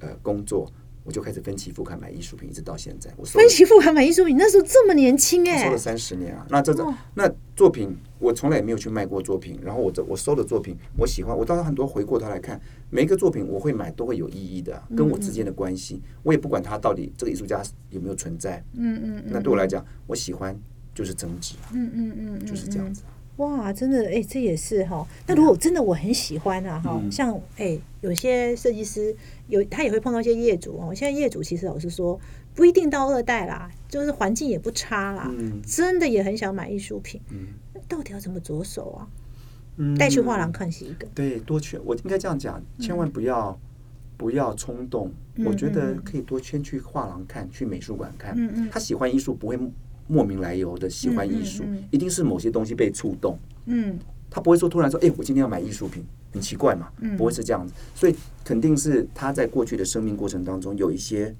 [0.01, 0.69] 呃工作，
[1.07, 6.45] 我就开始分期付款买艺术品，一直到现在，我分期付款买艺术品，那时候这么年轻哎我收了，三十年啊。
[6.49, 9.57] 那这种哇那作品，我从来也没有去卖过作品。
[9.63, 18.61] 然后我这我收的作品，我喜欢，我当然很多回过头来看，每一个作品我会买都会有意义的，嗯跟我之间的关系，我也不管他到底这个艺术家有没有存在。
[18.73, 20.53] 嗯嗯嗯，那对我来讲，我喜欢
[20.93, 23.01] 就是增值，嗯嗯嗯，就是这样子。
[23.37, 25.07] 哇，真的，哎，这也是哈。
[25.27, 29.15] 那如果真的我很喜欢啊，哈，像哎，有些设计师
[29.47, 30.93] 有他也会碰到一些业主哦。
[30.93, 32.19] 现在业主其实老实说，
[32.55, 35.31] 不一定到二代啦，就是环境也不差啦，
[35.65, 37.21] 真的也很想买艺术品。
[37.29, 37.47] 嗯，
[37.87, 39.07] 到底要怎么着手啊？
[39.77, 41.07] 嗯，带去画廊看是一个。
[41.13, 43.55] 对，多去，我应该这样讲，千万不要
[44.17, 45.11] 不要冲动。
[45.45, 48.33] 我觉得可以多先去画廊看，去美术馆看。
[48.35, 49.59] 嗯嗯，他喜欢艺术不会。
[50.07, 53.37] 莫名来由的喜欢艺术，一定是某些东西被触动。
[53.65, 53.97] 嗯，
[54.29, 57.73] 他不会说突然说：“哎，我今天要买艺术品。”很奇怪嘛，不会是这样子。
[57.95, 61.33] 所以肯定是他在过去的生命过程当中有一些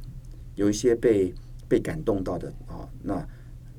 [0.55, 1.31] 有一些被
[1.67, 2.87] 被感动到的啊。
[3.03, 3.23] 那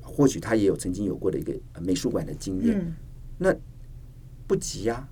[0.01, 2.95] 或许他也有曾经有过的一个美术馆的经验。
[3.37, 3.53] 那
[4.47, 5.05] 不急呀，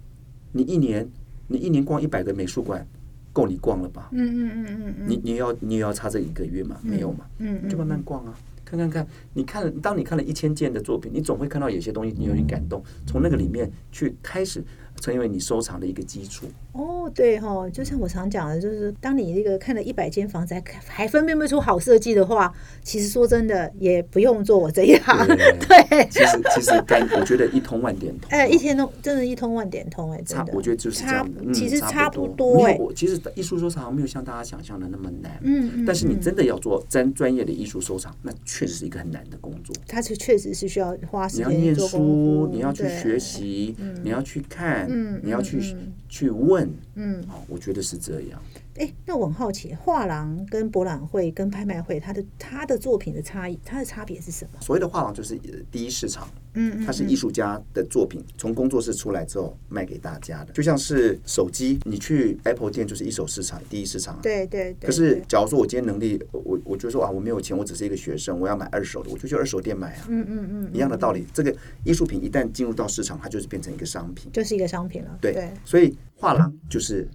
[0.53, 1.09] 你一年
[1.47, 2.87] 你一年逛一百个美术馆
[3.33, 4.09] 够你逛了吧？
[4.13, 5.09] 嗯嗯嗯嗯嗯。
[5.09, 6.79] 你你要你也要差这一个月嘛？
[6.83, 7.25] 没有嘛？
[7.39, 8.37] 嗯，就慢慢逛啊。
[8.69, 14.63] 看看看，你看，当你看了一千件的作品，你总会看到有些东西你有点感动，从那个里面去开始。
[14.99, 25.25] 成为你收藏的一个基础哦，对哈，就像我常讲的，就是当你那个看了一百间房子，还还分辨不出好设计的话，其实说真的，也不用做我这一行。
[25.27, 32.63] 对，其实其实该我觉得一通万点通，哎，一天通真的，一通万点通，哎，差，我觉得就是这样的，其实差不多。
[32.65, 39.75] 哎，其实艺术收藏没有像大家想象的那么难，嗯嗯，但是你真的要做专专业的艺术收藏，那确实是一个很难的工作。
[39.87, 44.85] 它是确实是需要花时间，你要念书，你要去学习，你要去看。
[44.89, 45.61] 嗯，你要去
[46.09, 48.41] 去问，嗯，好，我觉得是这样。
[48.77, 54.59] 哎，那我很好奇，画廊跟博览会跟拍卖会，它的它的作品的差异，它的差别是什么？
[54.61, 55.39] 所谓的画廊就是
[55.71, 64.75] 第一市场，嗯，它是艺术家的作品从工作室出来之后卖给大家的，就像是手机，你去 Apple 店就是一手市场，第一市场，啊对对。
[64.81, 71.25] 可是，假如说我今天能力，我我就说啊，我没有钱，我只是一个学生，我要买二手的，我就去二手店买啊，嗯嗯嗯，一样的道理。
[71.33, 75.17] 这个艺术品一旦进入到市场，它就是变成一个商品，就是一个商品了。
[75.19, 77.07] 对，所以画廊就是。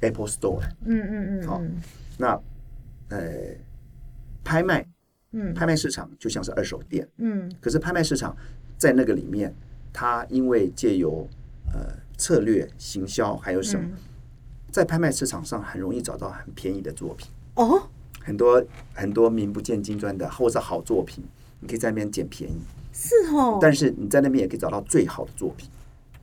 [0.00, 1.62] Apple Store，嗯嗯嗯，好，
[2.18, 2.40] 那
[3.08, 3.20] 呃，
[4.44, 4.86] 拍卖，
[5.32, 8.36] 嗯，拍卖市场就像是二手店，嗯，可是拍卖市场
[8.76, 9.54] 在那个里面，
[9.92, 11.26] 它因为借由
[11.72, 13.88] 呃策略行销还有什么，
[14.70, 17.88] 在拍卖市场上很容易找到很便宜的作品哦，
[18.22, 21.24] 很多很多名不见经传的或者好作品，
[21.60, 22.60] 你可以在那边捡便宜，
[22.92, 25.68] 是哦，但是你在那边也可以找到最好的作品。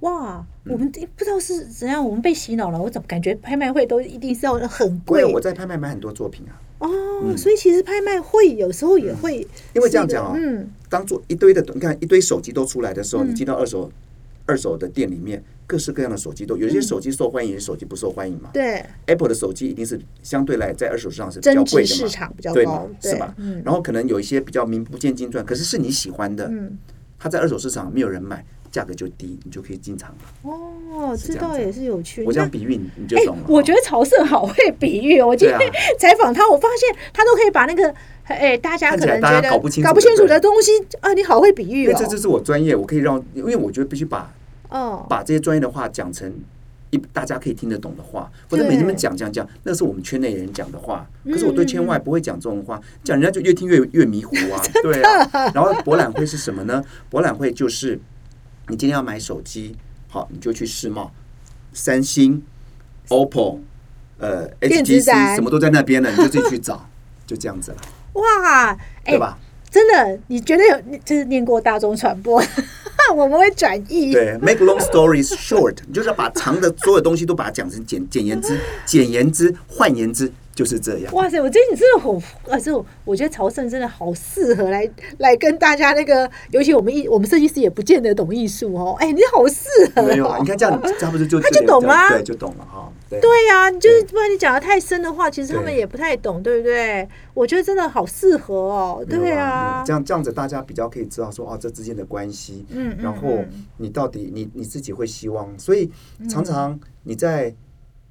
[0.01, 2.81] 哇，我们不知道是怎样，我们被洗脑了。
[2.81, 5.23] 我怎么感觉拍卖会都一定是要很贵？
[5.25, 6.61] 我在拍卖买很多作品啊。
[6.77, 9.37] 哦，所以其实拍卖会有时候也会，
[9.73, 13.89] 因为这样讲啊，嗯，当做一堆的，你看一堆手机都出来的时候，你进到二手
[14.45, 18.49] 二手的店里面，各式各样的手机都有些手机受欢迎，有些手机不受欢迎嘛。
[18.53, 23.33] 对，Apple 的手机一定是相对来在二手市场是比较贵的市场比较高，是吧？
[23.37, 26.77] 嗯，然后可能有一些比较名不见经传，可是是你喜欢的，嗯，
[27.17, 28.45] 它在二手市场没有人买。
[28.75, 30.51] 价格就低，你就可以进场了。
[30.51, 32.25] 哦，这倒也是有趣。
[32.25, 33.43] 我这样比喻，你你就懂了。
[33.47, 35.27] 我觉得曹胜好会比喻哦。
[35.27, 35.57] 我今天
[35.97, 37.93] 采访他，我发现他都可以把那个
[38.25, 41.95] 哎，大家可能觉得搞不清搞不清楚的东西啊，你好会比喻哦。
[41.97, 44.29] 这这是我专业，我可以让，因为我觉得必须把
[44.67, 46.29] 哦把这些专业的话讲成
[46.89, 51.07] 一大家可以听得懂的话，或者每天们讲讲讲，那是我们圈内人讲的话。
[51.23, 54.61] 可是我对圈外不会讲这种话，讲人家就越听越越迷糊啊。
[54.83, 55.49] 对啊。
[55.53, 56.83] 然后博览会是什么呢？
[57.09, 57.97] 博览会就是。
[58.67, 59.75] 你今天要买手机，
[60.07, 61.11] 好，你就去世贸、
[61.73, 62.41] 三星、
[63.09, 63.59] OPPO、
[64.17, 66.89] 呃，HTC，什么都在那边了，你就自己去找，
[67.27, 67.77] 就这样子了。
[68.13, 69.37] 哇，对吧？
[69.69, 72.41] 真的，你觉得有就是念过大众传播，
[73.15, 74.13] 我们会转译。
[74.13, 80.31] 对，make long stories short，你就是要把长的所有东西都把它讲成简简言之，简言之，换言之。
[80.55, 81.13] 就是这样。
[81.13, 82.13] 哇塞，我觉得你真的好，
[82.49, 88.95] 啊，这种我觉得曹胜真的好适合来来跟大家那个，尤其我们艺我们设计师也不见得懂艺术哦。
[88.99, 90.01] 哎，你好适合。
[90.03, 92.89] 没有啊，你看这样，他不是就他就懂了，对，就懂了哈。
[93.09, 97.07] 对呀，就是不然你讲的太深的话，其实他们也不太懂，对不对？
[97.33, 99.05] 我觉得真的好适合哦。
[99.09, 102.65] 对啊，这样这样子大家比较可以知道说哦，这之间的关系。
[102.69, 103.43] 嗯然后
[103.77, 105.91] 你到底你你自己会希望，所以
[106.29, 107.53] 常常你在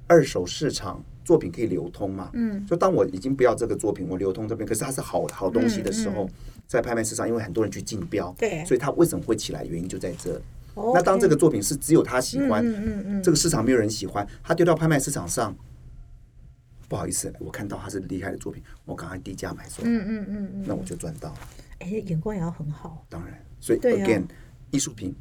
[0.05, 1.03] 二手市场。
[1.25, 2.29] 作品可以流通嘛？
[2.33, 6.29] 嗯，就当我已经不要这个作品，我流通这边，可是它是好好东西的时候，
[6.67, 9.65] 在拍卖市场，因为很多人去竞标，对，所以它为什么会起来？
[9.65, 10.39] 原因就在这。
[10.93, 15.55] 那当这个作品是只有他喜欢，嗯嗯嗯，这个市场没有人喜欢，他丢到拍卖市场上，
[16.87, 21.39] 不好意思，我看到他是厉害的作品，我赶快低价买走，嗯嗯嗯嗯，那我就赚到了。
[21.79, 23.05] 哎，眼光也要很好。
[23.09, 24.23] 当然，所以 again，
[24.69, 25.15] 艺术品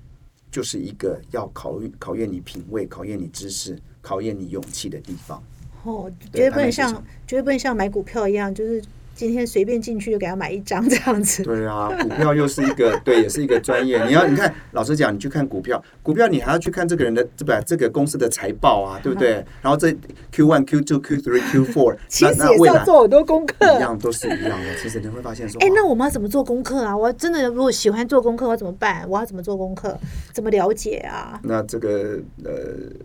[0.50, 5.40] 就是一个要考虑考验你品味、考验你知识、考验你勇气的地方。
[5.84, 6.92] 哦，绝对不能像
[7.26, 8.82] 绝对不能像买股票一样，就是
[9.14, 11.42] 今天随便进去就给他买一张这样子。
[11.44, 14.04] 对啊，股票又是一个 对，也是一个专业。
[14.06, 19.44] 你要你看，老实讲，你去看股票，股票你还要去看这个人的这把这个公司的财报啊， 对不对？
[19.62, 19.92] 然后这
[20.32, 24.74] Q one、Q two、Q three、Q four， 其实也是要做很多功课，一样都是一样的。
[24.82, 26.96] 其实你会发现说，哎，那我们要怎么做功课啊？
[26.96, 29.06] 我真的如果喜欢做功课，我怎么办？
[29.08, 29.96] 我要怎么做功课？
[30.32, 31.38] 怎么了解啊？
[31.44, 32.52] 那这个呃，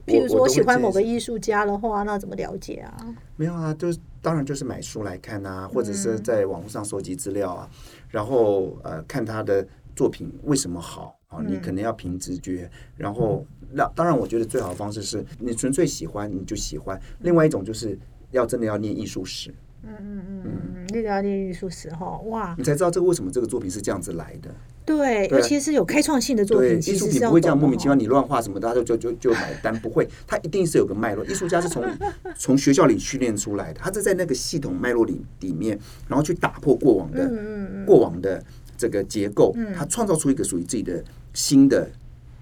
[0.08, 2.98] 譬如说我喜欢某个艺术家的话，那怎么了解啊？
[3.36, 7.70] 没有啊，就是当然就是买书来看啊，或者是在网络上收集资料啊，
[8.10, 9.66] 然后呃看他的
[9.96, 17.98] 作品为什么好啊，你可能要凭直觉，然后那当然我觉得最好的方式是你纯粹喜欢你就喜欢，另外一种就是
[18.32, 19.54] 要真的要念艺术史，
[19.84, 24.50] 嗯嗯嗯嗯，那个要念艺术史哈，哇，你才知道这个为什么这个作品是这样子来的。
[24.86, 31.24] 对，尤其是有开创性的作品，艺术品不会这样莫名其妙，你乱画什么，大家就就就就买单，不会，它一定是有个脉络。
[31.26, 31.86] 艺术家是从
[32.36, 37.32] 从学校里训练出来的，他是在那个系统脉络里里面，然后去打破过往的
[37.86, 38.44] 过往的
[38.76, 41.04] 这个结构，他创造出一个属于自己的
[41.34, 41.88] 新的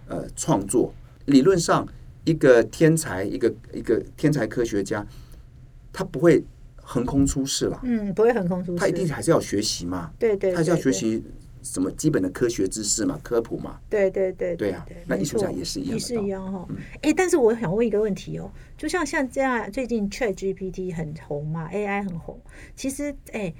[0.07, 0.93] 呃创作。
[1.25, 1.85] 理论上，
[2.23, 5.05] 一个天才，一个一个天才科学家，
[5.91, 6.41] 他不会
[6.89, 11.21] 横空出世了，嗯，不会横空出世，他一定还是要学习嘛，对对，他是要学习。
[11.63, 16.65] 什么基本的科学知识嘛，科普嘛，对对对对啊，那艺术家也是一样，也是一样哈。
[17.01, 22.39] 哎，但是我想问一个问题哦，就像像这样，最近 Chat GPT 很红嘛，AI 很红，
[22.73, 23.53] 其实哎，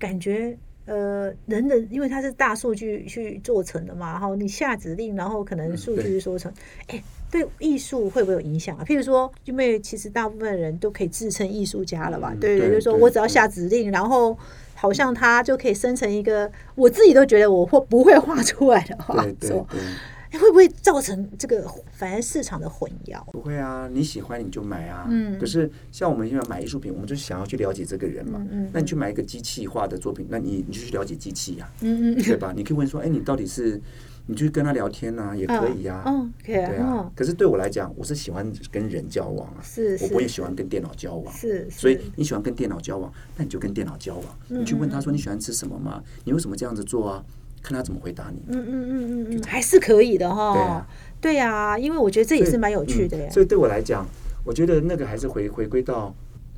[0.00, 6.52] 感觉呃，人的因为它是大数据去做成的嘛，然后你下指令，然后可能数据说成，
[6.88, 7.00] 哎，
[7.42, 8.84] 对艺术会不会有影响啊？
[8.86, 12.34] 譬如说，因为其实大部分人都可以自称艺术家了吧？
[12.40, 14.38] 对对，就是说我只要下指令，然后。
[14.76, 19.66] 好像他就可以生成一个我自己都觉得我或不会画出来的画作，
[20.32, 23.24] 会不会造成这个反而市场的混淆？
[23.32, 25.06] 不会啊，你喜欢你就买啊。
[25.08, 25.38] 嗯。
[25.38, 28.44] 可是像我们现在买艺术品，我们就想要去了解这个人嘛。
[28.50, 28.68] 嗯。
[28.74, 31.70] 那你去买一个机器画的作品，那你你就去了解机器呀。
[31.80, 32.22] 嗯嗯。
[32.22, 32.52] 对吧？
[32.54, 33.80] 你可以问说，哎，你到底是？
[34.26, 36.02] 你去跟他聊天呐，也可以呀。
[36.06, 36.54] 嗯，可以。
[36.54, 39.60] 对啊，可是对我来讲，我是喜欢跟人交往啊。
[39.62, 41.32] 是我不会喜欢跟电脑交往。
[41.34, 41.68] 是。
[41.70, 44.24] 所以你喜欢跟电脑交往，那你就跟电脑交往。
[44.48, 46.02] 你去问他说你喜欢吃什么吗？
[46.24, 47.24] 你为什么这样子做啊？
[47.62, 48.40] 看他怎么回答你。
[48.48, 50.52] 嗯嗯嗯嗯嗯，还是可以的哈。
[50.54, 50.86] 对啊。
[51.20, 54.06] 对啊，因为我觉得这也是蛮有趣的所以对我来讲，
[54.44, 56.14] 我觉得那个还是回回归到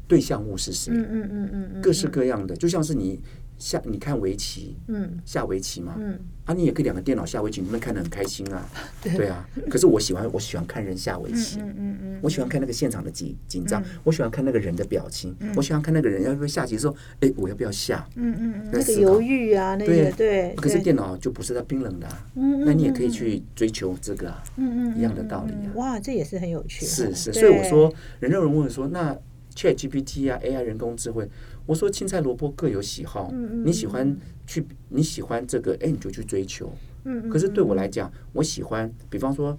[0.06, 0.92] 对象物是谁。
[0.94, 1.82] 嗯嗯嗯嗯。
[1.82, 3.20] 各式各样的，就像是你。
[3.58, 8.68] 下你看围棋，嗯，下围棋嘛，嗯，啊，你也可以两个电脑下围棋，你们看得很开心啊，
[9.02, 9.28] 对。
[9.28, 9.48] 啊。
[9.70, 18.06] 可是我喜欢，我喜欢看人下围棋，嗯嗯嗯，我喜欢看那个现场的紧紧张，我喜欢看那个人的表情，我喜欢看那个人要不要下棋的时候，哎，我要不要下？
[18.16, 20.54] 嗯嗯，那个犹豫啊，那个对。
[20.56, 25.72] 可是电脑就不是它冰冷的，嗯嗯，那你也可以去追求这个，嗯嗯，一样的道理啊。
[25.76, 26.84] 哇，这也是很有趣。
[26.84, 29.16] 是是，所以我说，人有人问说，那
[29.54, 31.26] Chat GPT 啊，AI 人工智慧。
[31.66, 33.30] 我说青菜萝卜各有喜好，
[33.64, 36.72] 你喜欢去你喜欢这个，哎，你就去追求。
[37.04, 39.56] 嗯可是对我来讲，我喜欢，比方说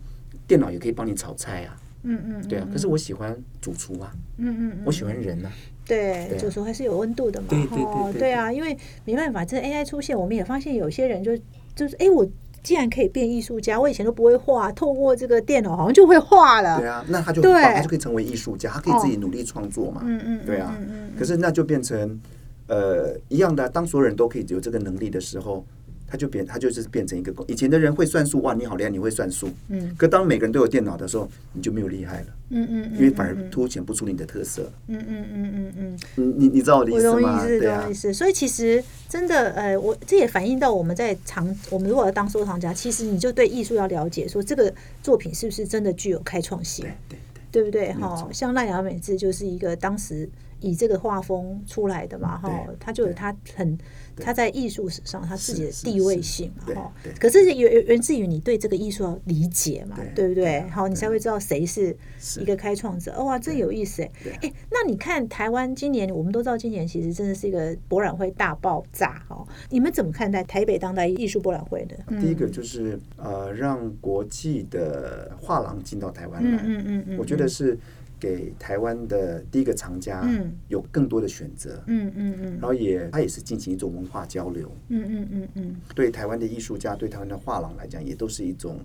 [0.47, 1.79] 电脑也可以帮你炒菜啊。
[2.03, 2.47] 嗯嗯。
[2.47, 4.11] 对啊，可是我喜欢主厨啊。
[4.37, 5.51] 嗯嗯我喜欢人啊。
[5.85, 7.47] 对，主厨还是有温度的嘛。
[7.49, 8.19] 对对对。
[8.19, 11.37] 对啊，因为没办法，这 AI 出现，我们也发现有些人就
[11.75, 12.27] 就是哎我。
[12.67, 16.77] 既然可以变艺术家，我以前都不会画，透过这个电脑好像就会画了。
[16.77, 20.01] 对啊，那他就对他就可以成为艺术家，他可以自己努力创作嘛。
[20.03, 20.77] 嗯嗯，对啊。
[21.17, 22.19] 可是那就变成
[22.67, 25.65] 呃一样的，当所有人都可以有这个能力的时候。
[26.07, 29.49] 他就变，他就是变成一个以前的人会算数哇，你好厉害，你会算数。
[29.67, 29.93] 嗯。
[29.97, 32.27] 可当每个人都有电脑的时候，你就没有厉害了。
[32.49, 34.71] 嗯嗯因为反而凸显不出你的特色。
[34.87, 35.99] 嗯嗯嗯嗯嗯。
[36.15, 37.45] 你你你知道我的意思吗？
[37.45, 37.91] 对啊。
[37.93, 46.85] 所以其实真的，呃，我这也反映到我们在藏，我们如果要当收藏家，其实你就对艺术要了解，说这个作品是不是真的具有开创性？
[46.85, 47.19] 对对对。
[47.49, 47.93] 对不对？
[47.93, 50.29] 哈，像赖雅美智就是一个当时
[50.59, 53.77] 以这个画风出来的嘛，哈，他就有他很。
[54.19, 60.61] 他在艺术史上他自己的地位性嘛，哈，可是源源自于你对这个艺术要理解嘛，对不对？
[60.71, 61.95] 好，你才会知道谁是
[62.39, 63.23] 一个开创者。
[63.23, 64.09] 哇，这有意思哎！
[64.41, 69.47] 哎，那你看台湾今年，我们都知道今年其实真的是一个博览会大爆炸哈。
[69.69, 71.95] 你们怎么看待台北当代艺术博览会的？
[72.19, 77.77] 第一个就是呃，让国际的画廊进到台湾来，嗯嗯嗯，我觉得是。
[78.19, 80.27] 给台湾的第一个藏家
[80.67, 88.79] 有更多的选择，嗯嗯嗯，然后也他也是进行一种文化交流，嗯嗯嗯嗯，对台湾的艺术家，对台湾的画廊来讲，也都是一种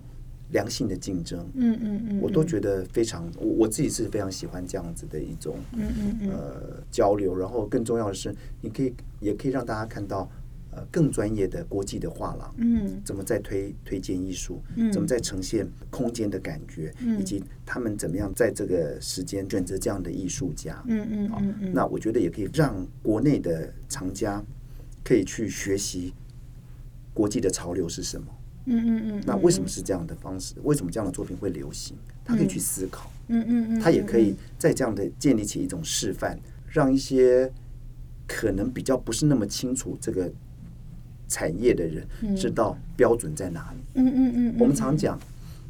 [0.51, 10.29] 良性的竞争，嗯嗯嗯，我都觉得非常，我我自己是非常喜欢这样子的一种，嗯嗯嗯，呃交流，然后更重要的是，你可以也可以让大家看到，
[10.75, 14.91] 呃更专业的国际的画廊，嗯，怎么在推推荐艺术，嗯。
[14.91, 17.19] 怎么在呈现空间的感觉，嗯。
[17.19, 24.43] 以及他们怎么样在这个时间选择这样的艺术家，嗯嗯好嗯嗯，那我觉得也可以让国内的藏家
[25.03, 26.13] 可以去学习
[27.13, 28.27] 国际的潮流是什么。
[28.65, 30.55] 嗯嗯嗯，那为什么是这样的方式？
[30.63, 31.97] 为什么这样的作品会流行？
[32.25, 37.51] 他可以去思考，嗯嗯嗯，他也可以在这样的建立起一种示范，让一些
[38.25, 40.31] 可能比较不是那么清楚这个
[41.27, 42.05] 产业的人
[42.35, 43.83] 知道标准在哪里。
[43.95, 45.19] 嗯嗯嗯，我们常讲，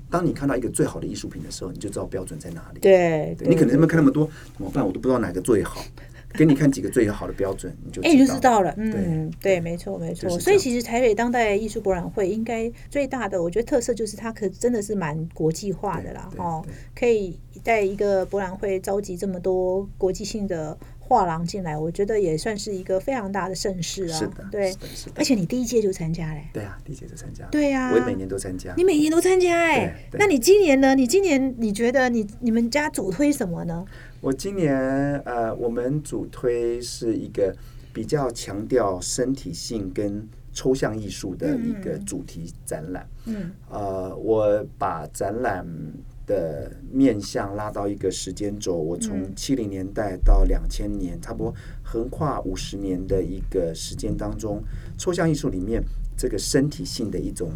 [0.10, 2.80] 当你看到一个最好的艺术品的时候，你就知道标准在哪里。
[2.80, 4.86] 对，对你可能没看那么多，怎么办？
[4.86, 5.84] 我都不知道哪个最好。
[6.36, 10.28] 给你看几个最好的标准，你就哎，你就知知道了，对嗯，对，没错，没错。
[10.28, 20.76] 就是所以其实台北当代艺术博览会应该最大的，我觉得特色就是它可真的是蛮国际化的啦，哦，可以在一个博览会召集这么多国际性的
[21.06, 24.18] 画廊进来，我觉得也算是一个非常大的盛事啊。
[24.18, 25.24] 是的，对是，的，是的而。
[25.24, 26.48] 且你第一届就参加嘞。
[26.54, 28.84] 对啊，第一届就参加，对呀我每年都参加你。
[28.84, 30.96] 每年都参加哎、那你今年呢？
[30.96, 33.86] 你今年你觉得你你们家主推什么呢？
[34.22, 34.74] 我今年
[35.26, 37.54] 呃，我们主推是一个
[37.94, 43.06] 比较强调身体性跟抽象艺术的一个主题展览。
[43.26, 45.68] 嗯呃，我把展览
[46.26, 54.62] 的面向拉到一个时间轴，我从七零年代到两千年，差不多横跨五十年的一个时间当中，
[54.98, 55.84] 抽象艺术里面
[56.18, 57.52] 这个身体性的一种。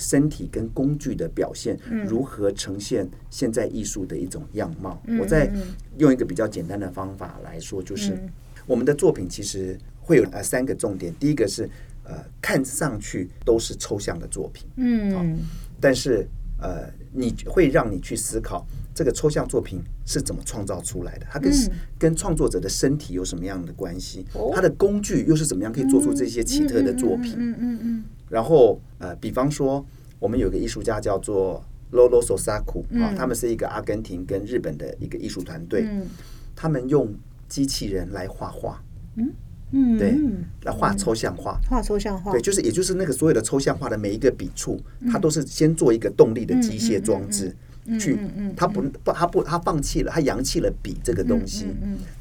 [0.00, 5.02] 身体跟工具的表现，如何呈现现在艺术的一种样貌？
[5.20, 5.52] 我再
[5.96, 8.16] 用一个比较简单的方法来说，就是
[8.64, 11.12] 我们的作品其实会有呃三个重点。
[11.18, 11.68] 第一个是
[12.04, 15.40] 呃看上去都是抽象的作品，嗯
[15.80, 16.24] 但是
[16.60, 21.52] 呃，你会让你去思考这个抽象作品是怎么创造出来的，它跟、
[21.98, 24.24] 跟创作者的身体有什么样的关系？
[24.34, 27.34] 哦它的工具又是怎么样可以做出这些奇特的作品？
[27.36, 29.84] 嗯嗯嗯然后呃，比方说
[30.18, 36.06] 我们有个艺术家叫做 Lolo Sosaku 啊，他们是一个阿根廷跟日本的一个艺术团队，嗯
[36.54, 37.14] 他们用
[37.48, 38.82] 机器人来画画，
[39.16, 39.32] 嗯，
[39.70, 40.44] 对嗯。
[40.64, 41.60] 来画抽象画。
[41.68, 47.54] 画抽象画，对，就是也就是那个所有的抽象画的每一个笔触，它都是先做一个动力的机械装置，
[47.98, 48.18] 去，
[48.56, 51.66] 他不不他不他放弃了，他扬弃了笔这个东西，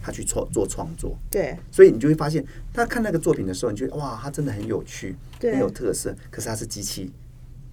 [0.01, 1.57] 他去创做创作，对。
[1.71, 7.11] 所以你就会发现，他看那个作品的时候，你觉得哇，他真的很有趣，很有特色，可是他是机器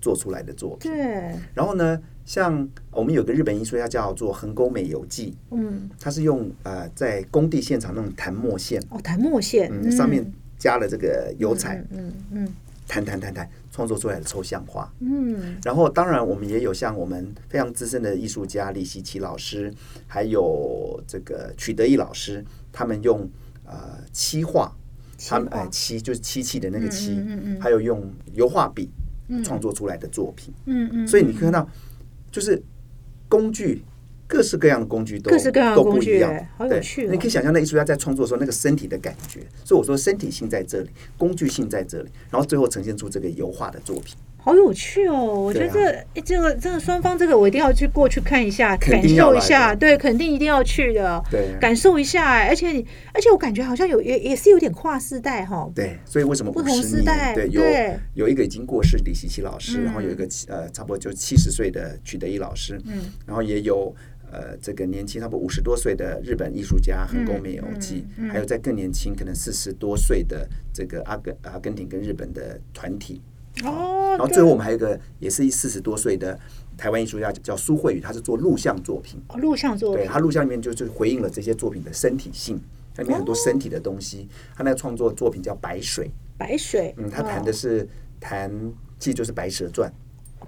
[0.01, 0.91] 做出来的作品。
[0.91, 10.25] 对，然后呢，像我们有个日本艺术家叫做横沟美游记，嗯，他是用呃在工地现场那种弹墨线，哦，弹墨线，嗯，上面
[10.59, 12.49] 加了这个油彩，嗯嗯
[12.87, 14.93] 弹弹弹弹，创作出来的抽象画。
[15.01, 15.57] 嗯。
[15.65, 19.73] 然后，当然我们也有像我们非常资深的艺术家李希奇老师，
[20.07, 23.29] 还有这个曲德义老师，他们用
[23.65, 24.71] 呃漆画，
[25.29, 28.03] 他们哎漆就是漆器的那个漆，嗯嗯嗯还有用
[28.35, 28.91] 油画笔
[29.43, 30.53] 创作出来的作品。
[30.67, 31.67] 嗯嗯，所以你看到，
[32.35, 32.61] 就是
[33.29, 33.81] 工具
[34.27, 39.41] 各式各样的工具都各式各样的都工具不一样哎，好有对趣哦你可以想象那艺术家在创作的时候那个身体的感觉。
[39.65, 44.17] 所以我说身体性在这里，工具性在这里，然后最后呈现出这个油画的作品。
[44.45, 45.25] 好有趣哦！
[45.25, 52.47] 我觉得对啊这、个这个双方这个我一定要去过去看一下，感受一下，的对，肯定一定要去的，对感受一下。
[52.47, 55.67] 而且你，而且我感觉好像有也也是有点跨世代哈。
[55.75, 56.99] 对，所以为什么不同五十年？
[56.99, 63.97] 时代对，有对有一个已经过世李希奇老师，嗯然后有一个呃差不多就七十岁的曲德一老师，嗯，然后也有
[64.31, 73.23] 呃这个年轻差不多五十多岁的日本艺术家横沟美游记，嗯嗯还有在更年轻可能四十多岁的这个阿根阿根廷跟日本的团体，
[73.63, 76.39] 哦，然后最后我们还有一个也是四十多岁的
[76.77, 82.61] 台湾艺术家叫苏慧宇，他是做录像作品，哦录像作品，对他录像里面就就回应了这些作品的身体性，
[82.95, 84.29] 它里面很多身体的东西。
[84.57, 87.89] 他那个创作作品叫《白水》，白水，嗯，他谈的哦是
[88.19, 88.51] 谈，
[88.99, 89.89] 其实就是《白蛇传》，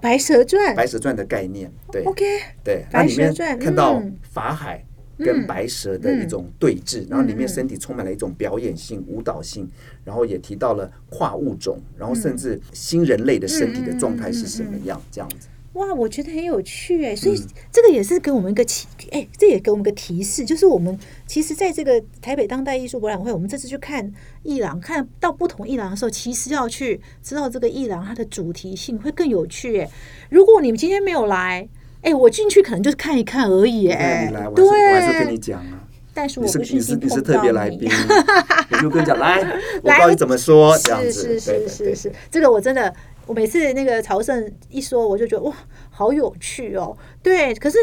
[0.01, 2.23] 白蛇传《白蛇传》的概念，对，OK，
[2.63, 4.83] 对，白它里面看到嗯法海。
[5.17, 9.67] 跟白蛇的一种对峙，然后里面身体充满了一种表演性、舞蹈性，
[10.03, 15.47] 然后也提到了跨物种，然后甚至新人类的身体的状态是什么样，这样子。
[15.73, 17.47] 哇，我觉得很有趣哎，所以嗯。
[17.71, 20.97] 这个也是给我们一个提，哎，这也给我们一个提示，就是我们
[21.27, 24.11] 其实在这个台北当代艺术博览会，我们这次去看
[24.41, 29.87] 艺廊，看到不同艺廊的时候，其实要去知道这个艺廊它的主题性会更有趣哎。
[30.31, 31.69] 如果你们今天没有来，
[32.01, 35.83] 哎，我进去可能就是看一看而已哎你来，我还是我还是跟你对，讲啊，
[36.13, 36.63] 但是我不是不
[37.05, 37.89] 你是特别来你宾，
[38.71, 39.39] 我就跟你讲，来，
[39.83, 42.93] 我来告诉你怎么说，这样是子，是是是是，这个我真的，
[43.25, 45.53] 我每次那个朝圣一说，我就觉得哇，
[45.89, 46.95] 好有趣哦。
[47.21, 47.77] 对，可是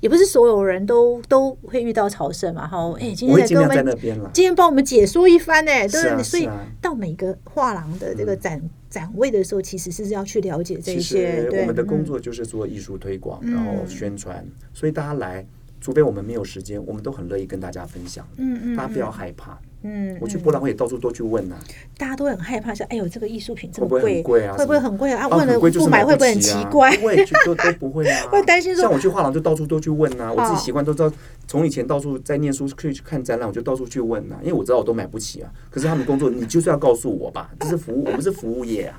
[0.00, 4.30] 也不是所有人都都会遇到朝圣嘛，哈，哎，今天跟我们那边了。
[4.32, 6.22] 今天帮我们解说一番呢，对不是啊？
[6.22, 11.48] 所以啊到每个画廊的这个展展位的时候，其实是要去了解这其些。
[11.60, 15.46] 我们的工嗯作就是做艺术推广，嗯然后宣传，所以大家来，
[15.80, 18.26] 除非我们没有时间，我们都很乐意跟大家分享。
[18.36, 20.40] 嗯嗯，大家不要害怕，嗯，我去嗯。
[20.40, 21.56] 博览会也到处都去问呐、
[21.98, 24.54] 大家都很害怕，说：“哎呦，这个艺术品这么会不会很贵啊？
[24.56, 25.22] 会不会很贵啊？
[25.24, 26.96] 啊问了不买会不会很奇怪？
[26.96, 28.26] 不会，就都都不会啊。
[28.32, 31.12] 会担心说像我去画廊就到处都去问呐、我自哦己习惯都知道，
[31.46, 35.50] 从以前到处在念书去去看展览，我就到处去问呐、因为我知道我都买不起啊。
[35.70, 38.98] 可是他们工作，你就是要告诉我吧，这是服务，我们是服务业啊。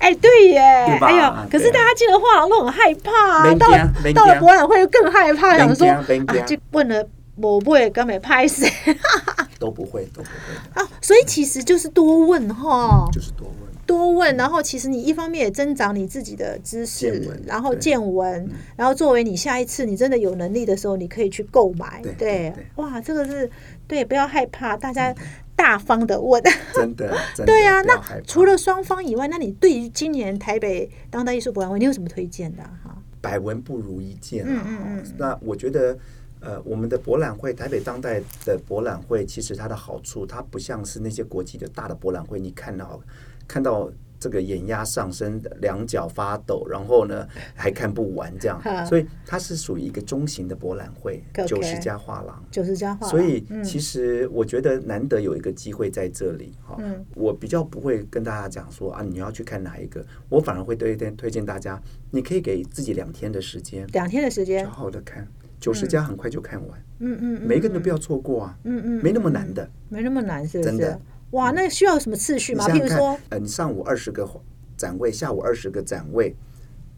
[0.00, 6.04] 哎，对耶，对呦，可是大家进了画廊都很害怕啊，到了到了博览会更害怕，想说啊，
[6.46, 7.04] 就问了
[7.40, 8.68] 我不会跟没拍谁
[9.58, 13.68] 都不会，都不会，啊，所以其实就是多问哈，就是多问。
[13.86, 22.02] 多问，然后其实你一方面也增长你自己的知识，然后见闻，然后作为你下一次你真的有能力的时候，你可以去购买。
[22.18, 23.50] 对哇，这个是
[23.86, 25.14] 对，不要害怕，大家
[25.56, 26.42] 大方的问。
[26.74, 32.70] 真的，真的对啊，那除了双方以外，那你对于今年台北当代艺术博览会，你有什么推荐的啊？
[32.84, 32.98] 哈？
[33.22, 35.98] 百闻不如一见嗯嗯那我觉得，
[36.40, 43.00] 呃，我们的博览会，台北当代的博览会，其实它的好处，它不像是那些国际的大的博览会，你看到
[43.46, 43.90] 看到。
[44.20, 47.24] 这个眼压上升，两脚发抖，然后呢
[47.54, 52.44] 还看不完这样，所以它是属于一个中型的博览会九十家画廊。
[52.50, 61.80] 九十家画廊，所以嗯其实我觉得难得有一个机会在这里哈，嗯我比较不会跟大家讲说啊你要去看哪一个，我反而会推荐推荐大家，
[62.10, 65.28] 你可以给自己两天的时间，两天的时间好，好的看，
[65.60, 69.68] 九十家很快就看完，嗯嗯，嗯每一个人都不要错过啊，嗯嗯，没那么难的。
[69.88, 71.00] 没那么难，是真的？
[71.32, 72.64] 哇，那需要什么次序吗？
[72.72, 74.28] 你想想看譬如说，，呃，你上午二十个
[74.76, 76.34] 展位，下午二十个展位，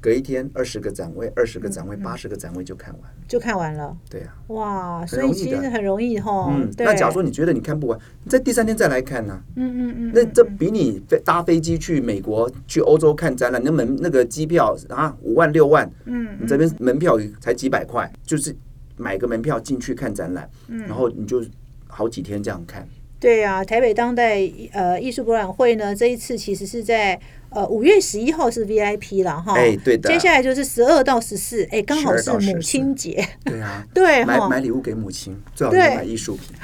[0.01, 3.95] 隔一天二十个展位，二十个展位，嗯八十个展位就看完，就看完了。
[4.09, 4.35] 对啊。
[4.49, 6.49] 哇，所以其实很容易哈。
[6.51, 18.57] 嗯，那假如说你觉得你看不完，你在第三天再来看呢、嗯嗯嗯，那嗯这比你飞搭飞机去美国、去欧洲看展览，那门那个机票啊五万六万，嗯你这边门票才几百块，就是
[18.97, 21.45] 买个门票进去看展览，嗯然后你就
[21.87, 22.89] 好几天这样看。
[23.19, 27.21] 对啊，台北当代呃艺术博览会呢，这一次其实是在
[27.51, 29.55] 呃五月十一号是 VIP 了哈。
[29.55, 33.25] 哎对的接下来就是十二到十四，哎，刚好是母亲节。
[33.45, 34.49] 对啊， 对哈。
[34.49, 36.55] 买买礼物给母亲，最好是买艺术品，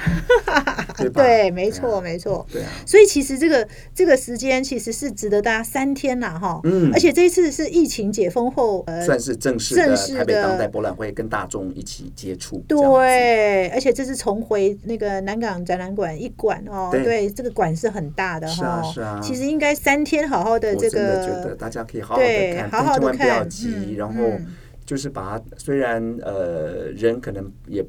[0.97, 1.21] 对吧？
[1.21, 2.45] 对，没错，啊没错。
[2.51, 6.59] 对啊，所以其实这个这个时间其实是值得大家三天啦哈。
[6.63, 12.63] 嗯而且这一次是疫情解封后，呃，算是正式的正式的台北当代博览会跟大众一起接触。
[12.67, 24.45] 对，而且这是重回那个南港展览馆一馆哦，对对，这个馆是很大的是哈、啊是啊其实应该三天好好的这我真的觉得，大家可以好好的，看，千万不要，急，嗯然后嗯
[24.85, 27.85] 就是把它虽然呃人可能也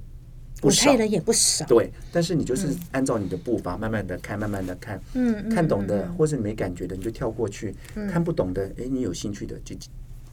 [0.61, 7.75] 不少，人也不少，对，但是你就是按照你的步伐，慢慢的看，慢慢的看，嗯，嗯看懂的嗯或是没感觉的你就跳过去，
[8.11, 9.77] 看不懂的，哎，你有兴趣的就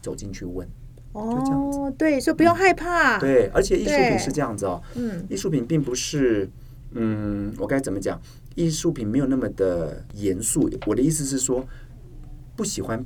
[0.02, 0.68] 走进去问。
[1.14, 6.50] 哦，对，所以不用害怕，，对，而且艺术品是这样子哦，嗯艺术品并不是，
[6.92, 8.20] 嗯，我该怎么讲？
[8.56, 10.70] 艺术品没有那么的严肃。
[10.86, 11.66] 我的意思是说，
[12.56, 13.04] 不喜欢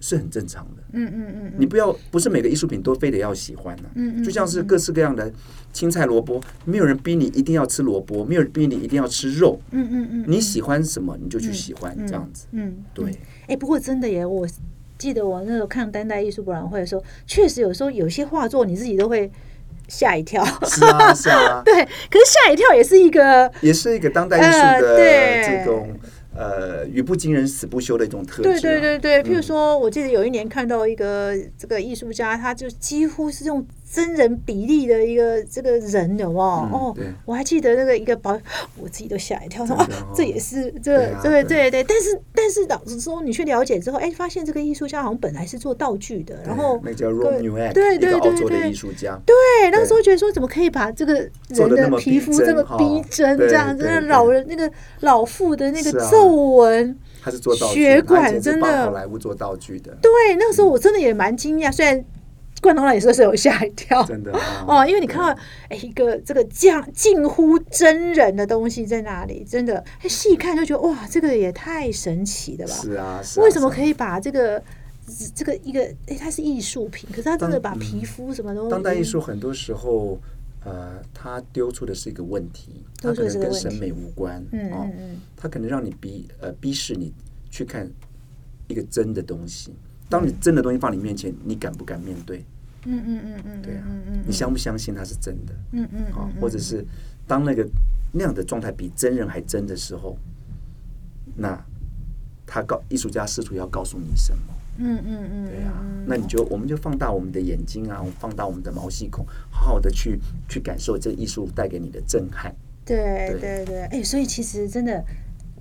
[0.00, 0.82] 是很正常的。
[0.92, 5.30] 嗯嗯嗯你不要不是每个艺术品都非得要喜欢呢、嗯嗯就像是各式各样的
[5.72, 9.58] 青菜萝卜，没有人逼你一定要吃萝卜，没有人逼你一定要吃肉。
[9.70, 12.46] 嗯嗯嗯，你喜欢什么你就去喜欢，这样子。
[12.52, 13.10] 嗯，对，
[13.46, 14.46] 哎，不过真的耶，我
[14.98, 19.30] 记得我那时候看当代艺术博览会的时候，确实有时候有些画作你自己都会
[19.88, 23.50] 吓一跳，是啊，是啊， 对，可是吓一跳也是一个。
[23.62, 24.96] 也是一个当代艺术呃的
[25.48, 25.88] 这种
[26.34, 28.52] 呃语不惊人死不休的一种特质、啊。
[28.52, 36.40] 对对对对，譬如嗯说，我记得有一年看到一个这个艺术家，他就几乎是用真人比例的一个这个人，有没有？
[36.40, 38.32] 嗯哦，我还记得那个一个保，
[38.80, 39.76] 我自己都吓一跳，说
[40.14, 41.70] 这也是这对啊对。
[41.70, 47.38] 对但是但是老实说，你去了解之后，哎，发现这个艺术家好像本来是做道具的，然后那个叫 Rob
[47.74, 49.20] 对对对对对艺术家。
[49.26, 49.34] 对，
[49.70, 51.30] 那时候觉得说，怎么可以把这个人
[51.68, 54.70] 的皮肤这么逼真这样子，老人那个
[55.00, 56.98] 老妇的那个皱纹。
[57.22, 58.60] 他是做道具，血管真的。
[58.62, 62.04] 帮好莱坞做道具的，对，那个时候我真的也蛮惊讶，虽然
[62.62, 64.02] 冠东老也是是有吓一跳。
[64.04, 72.72] 真的啊 哦，因为你看到哎一个这个这样近乎真人的东西在那里，真的哎细看就觉得哇，这个也太神奇了吧？
[72.72, 73.82] 是啊，是啊为什么可？
[73.82, 74.62] 以把这个
[75.34, 80.20] 这个一个哎它是艺术品，可是它真的把皮肤什么都当代艺术很多时候，
[80.64, 87.12] 呃，它丢出的是一个问题，它可能跟审美无关，嗯哦嗯嗯它可能让你逼呃逼使你
[87.50, 87.90] 去看
[88.68, 89.74] 一个真的东西。
[90.12, 92.44] 当你真的东西放你面前，你敢不敢面对？
[92.84, 93.84] 嗯嗯嗯嗯，对啊
[94.26, 95.54] 你相不相信它是真的？
[95.72, 96.84] 嗯嗯啊嗯，，或者是
[97.26, 97.66] 当那个
[98.12, 100.16] 那样的状态比真人还真的时候，
[101.36, 101.58] 那
[102.46, 104.54] 他告艺术家试图要告诉你什么？
[104.78, 112.52] 嗯嗯嗯，对啊嗯，那你就我们就放大我们的眼睛啊，我们放大我们的毛细孔，好好的去去感受这艺术带给你的震撼。
[112.84, 112.96] 对
[113.38, 115.04] 对对对，哎，所以其实真的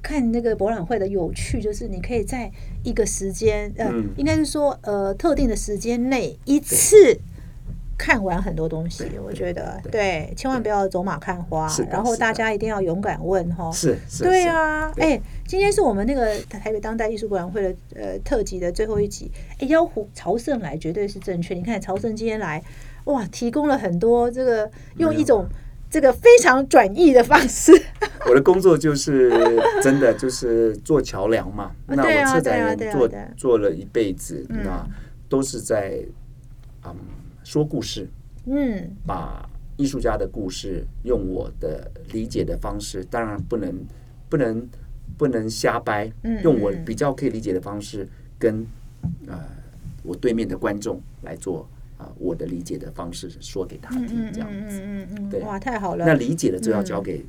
[0.01, 2.51] 看那个博览会的有趣，就是你可以在
[2.83, 7.19] 一个时间，呃，嗯应该是说呃特定的时间内一次。
[8.03, 13.71] 看完很多东西，我觉得对对，千万不要走马看花然后大家一定要勇敢问哈。
[13.71, 19.29] 是是，对啊，对哎，今天是我们那个台北当代艺术博览会的呃特辑的最后一集，
[19.59, 21.53] 哎，邀胡朝圣来绝对是正确。
[21.53, 22.63] 你看朝圣今天来，
[23.03, 25.47] 哇，提供了很多这个用一种
[25.91, 27.73] 这个非常转译的方式，
[28.29, 29.29] 我的工作就是
[29.83, 31.71] 真的就是做桥梁嘛。
[31.85, 34.61] 那我策展人做做了一辈子，嗯。
[34.63, 34.87] 那
[35.27, 36.01] 都是在
[36.85, 36.95] 嗯
[37.43, 38.07] 说故事，
[38.45, 38.89] 嗯。
[39.05, 43.73] 把艺术家的故事用我的理解的方式，当然不能
[44.29, 44.65] 不能
[45.17, 46.85] 不能瞎掰，嗯用我嗯。
[46.85, 48.07] 比较可以理解的方式
[48.39, 48.65] 跟
[49.27, 49.37] 呃
[50.03, 51.67] 我对面的观众来做
[52.01, 54.81] 啊、我的理解的方式说给他听，嗯这样子。
[54.83, 57.23] 嗯嗯对嗯，哇，太好了，那理解了就要交给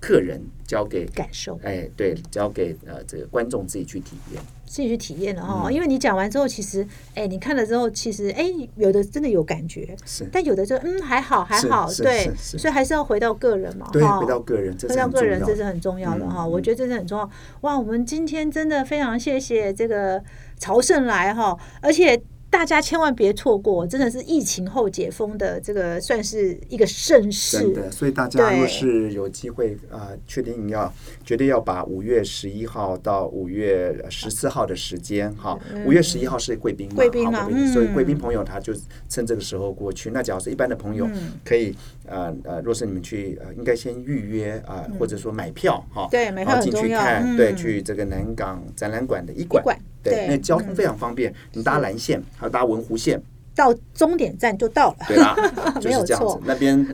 [0.00, 4.42] 客人，交给感受哎对，交给呃这个观众自己去体验。
[4.64, 17.30] 自己去体验了哈，嗯因为你讲完之后，其实哎，你看了之后，其实哎，有的真的有感觉，是但有的就嗯还好还好，对，所以还是要回到个人嘛，对，哈回到个人，这回到是很重要个人这是很重要的哈，我觉得这是很重要。
[17.62, 20.22] 哇，我们今天真的非常谢谢这个
[20.58, 22.20] 朝圣来哈，而且
[22.50, 27.58] 大家千万别错过，真的是疫情后解封的这个算是一个盛世。
[27.58, 27.72] 真。
[27.74, 30.92] 的，所以大家若是有机会啊、呃确定要
[31.24, 37.94] 绝对要把五月十一号到五月十四号的时间哈，五、月十一号是贵宾嘛，贵宾嘛好所以嗯。
[37.94, 38.72] 贵宾朋友他就
[39.08, 40.10] 趁这个时候过去。
[40.10, 41.32] 那假如是一般的朋友，嗯。
[41.44, 41.74] 可以
[42.06, 49.62] 呃呃，若是你们去呃，应该先预约啊、或者说买票哈，嗯对买票然后进去看，对，嗯去这个南港展览馆的一馆。
[50.02, 53.20] 对，那交通非常方便，你搭蓝线，还有搭文湖线，
[53.54, 54.96] 到终点站就到了。
[55.08, 55.34] 对啦，
[55.80, 56.38] 就没有错是这样子。
[56.46, 56.86] 那边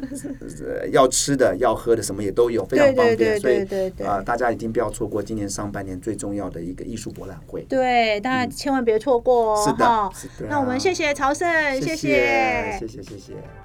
[0.67, 3.17] 呃要吃的、要喝的，什么也都有，非常方便。
[3.17, 7.63] 对所以对对对啊，大家一定不要错过今年上半年最重要的一个艺术博览会。
[7.69, 9.65] 对，大家千万别错过哦。
[9.67, 11.47] 是的是的那我们谢谢曹胜，
[11.81, 13.64] 谢谢谢谢谢谢谢。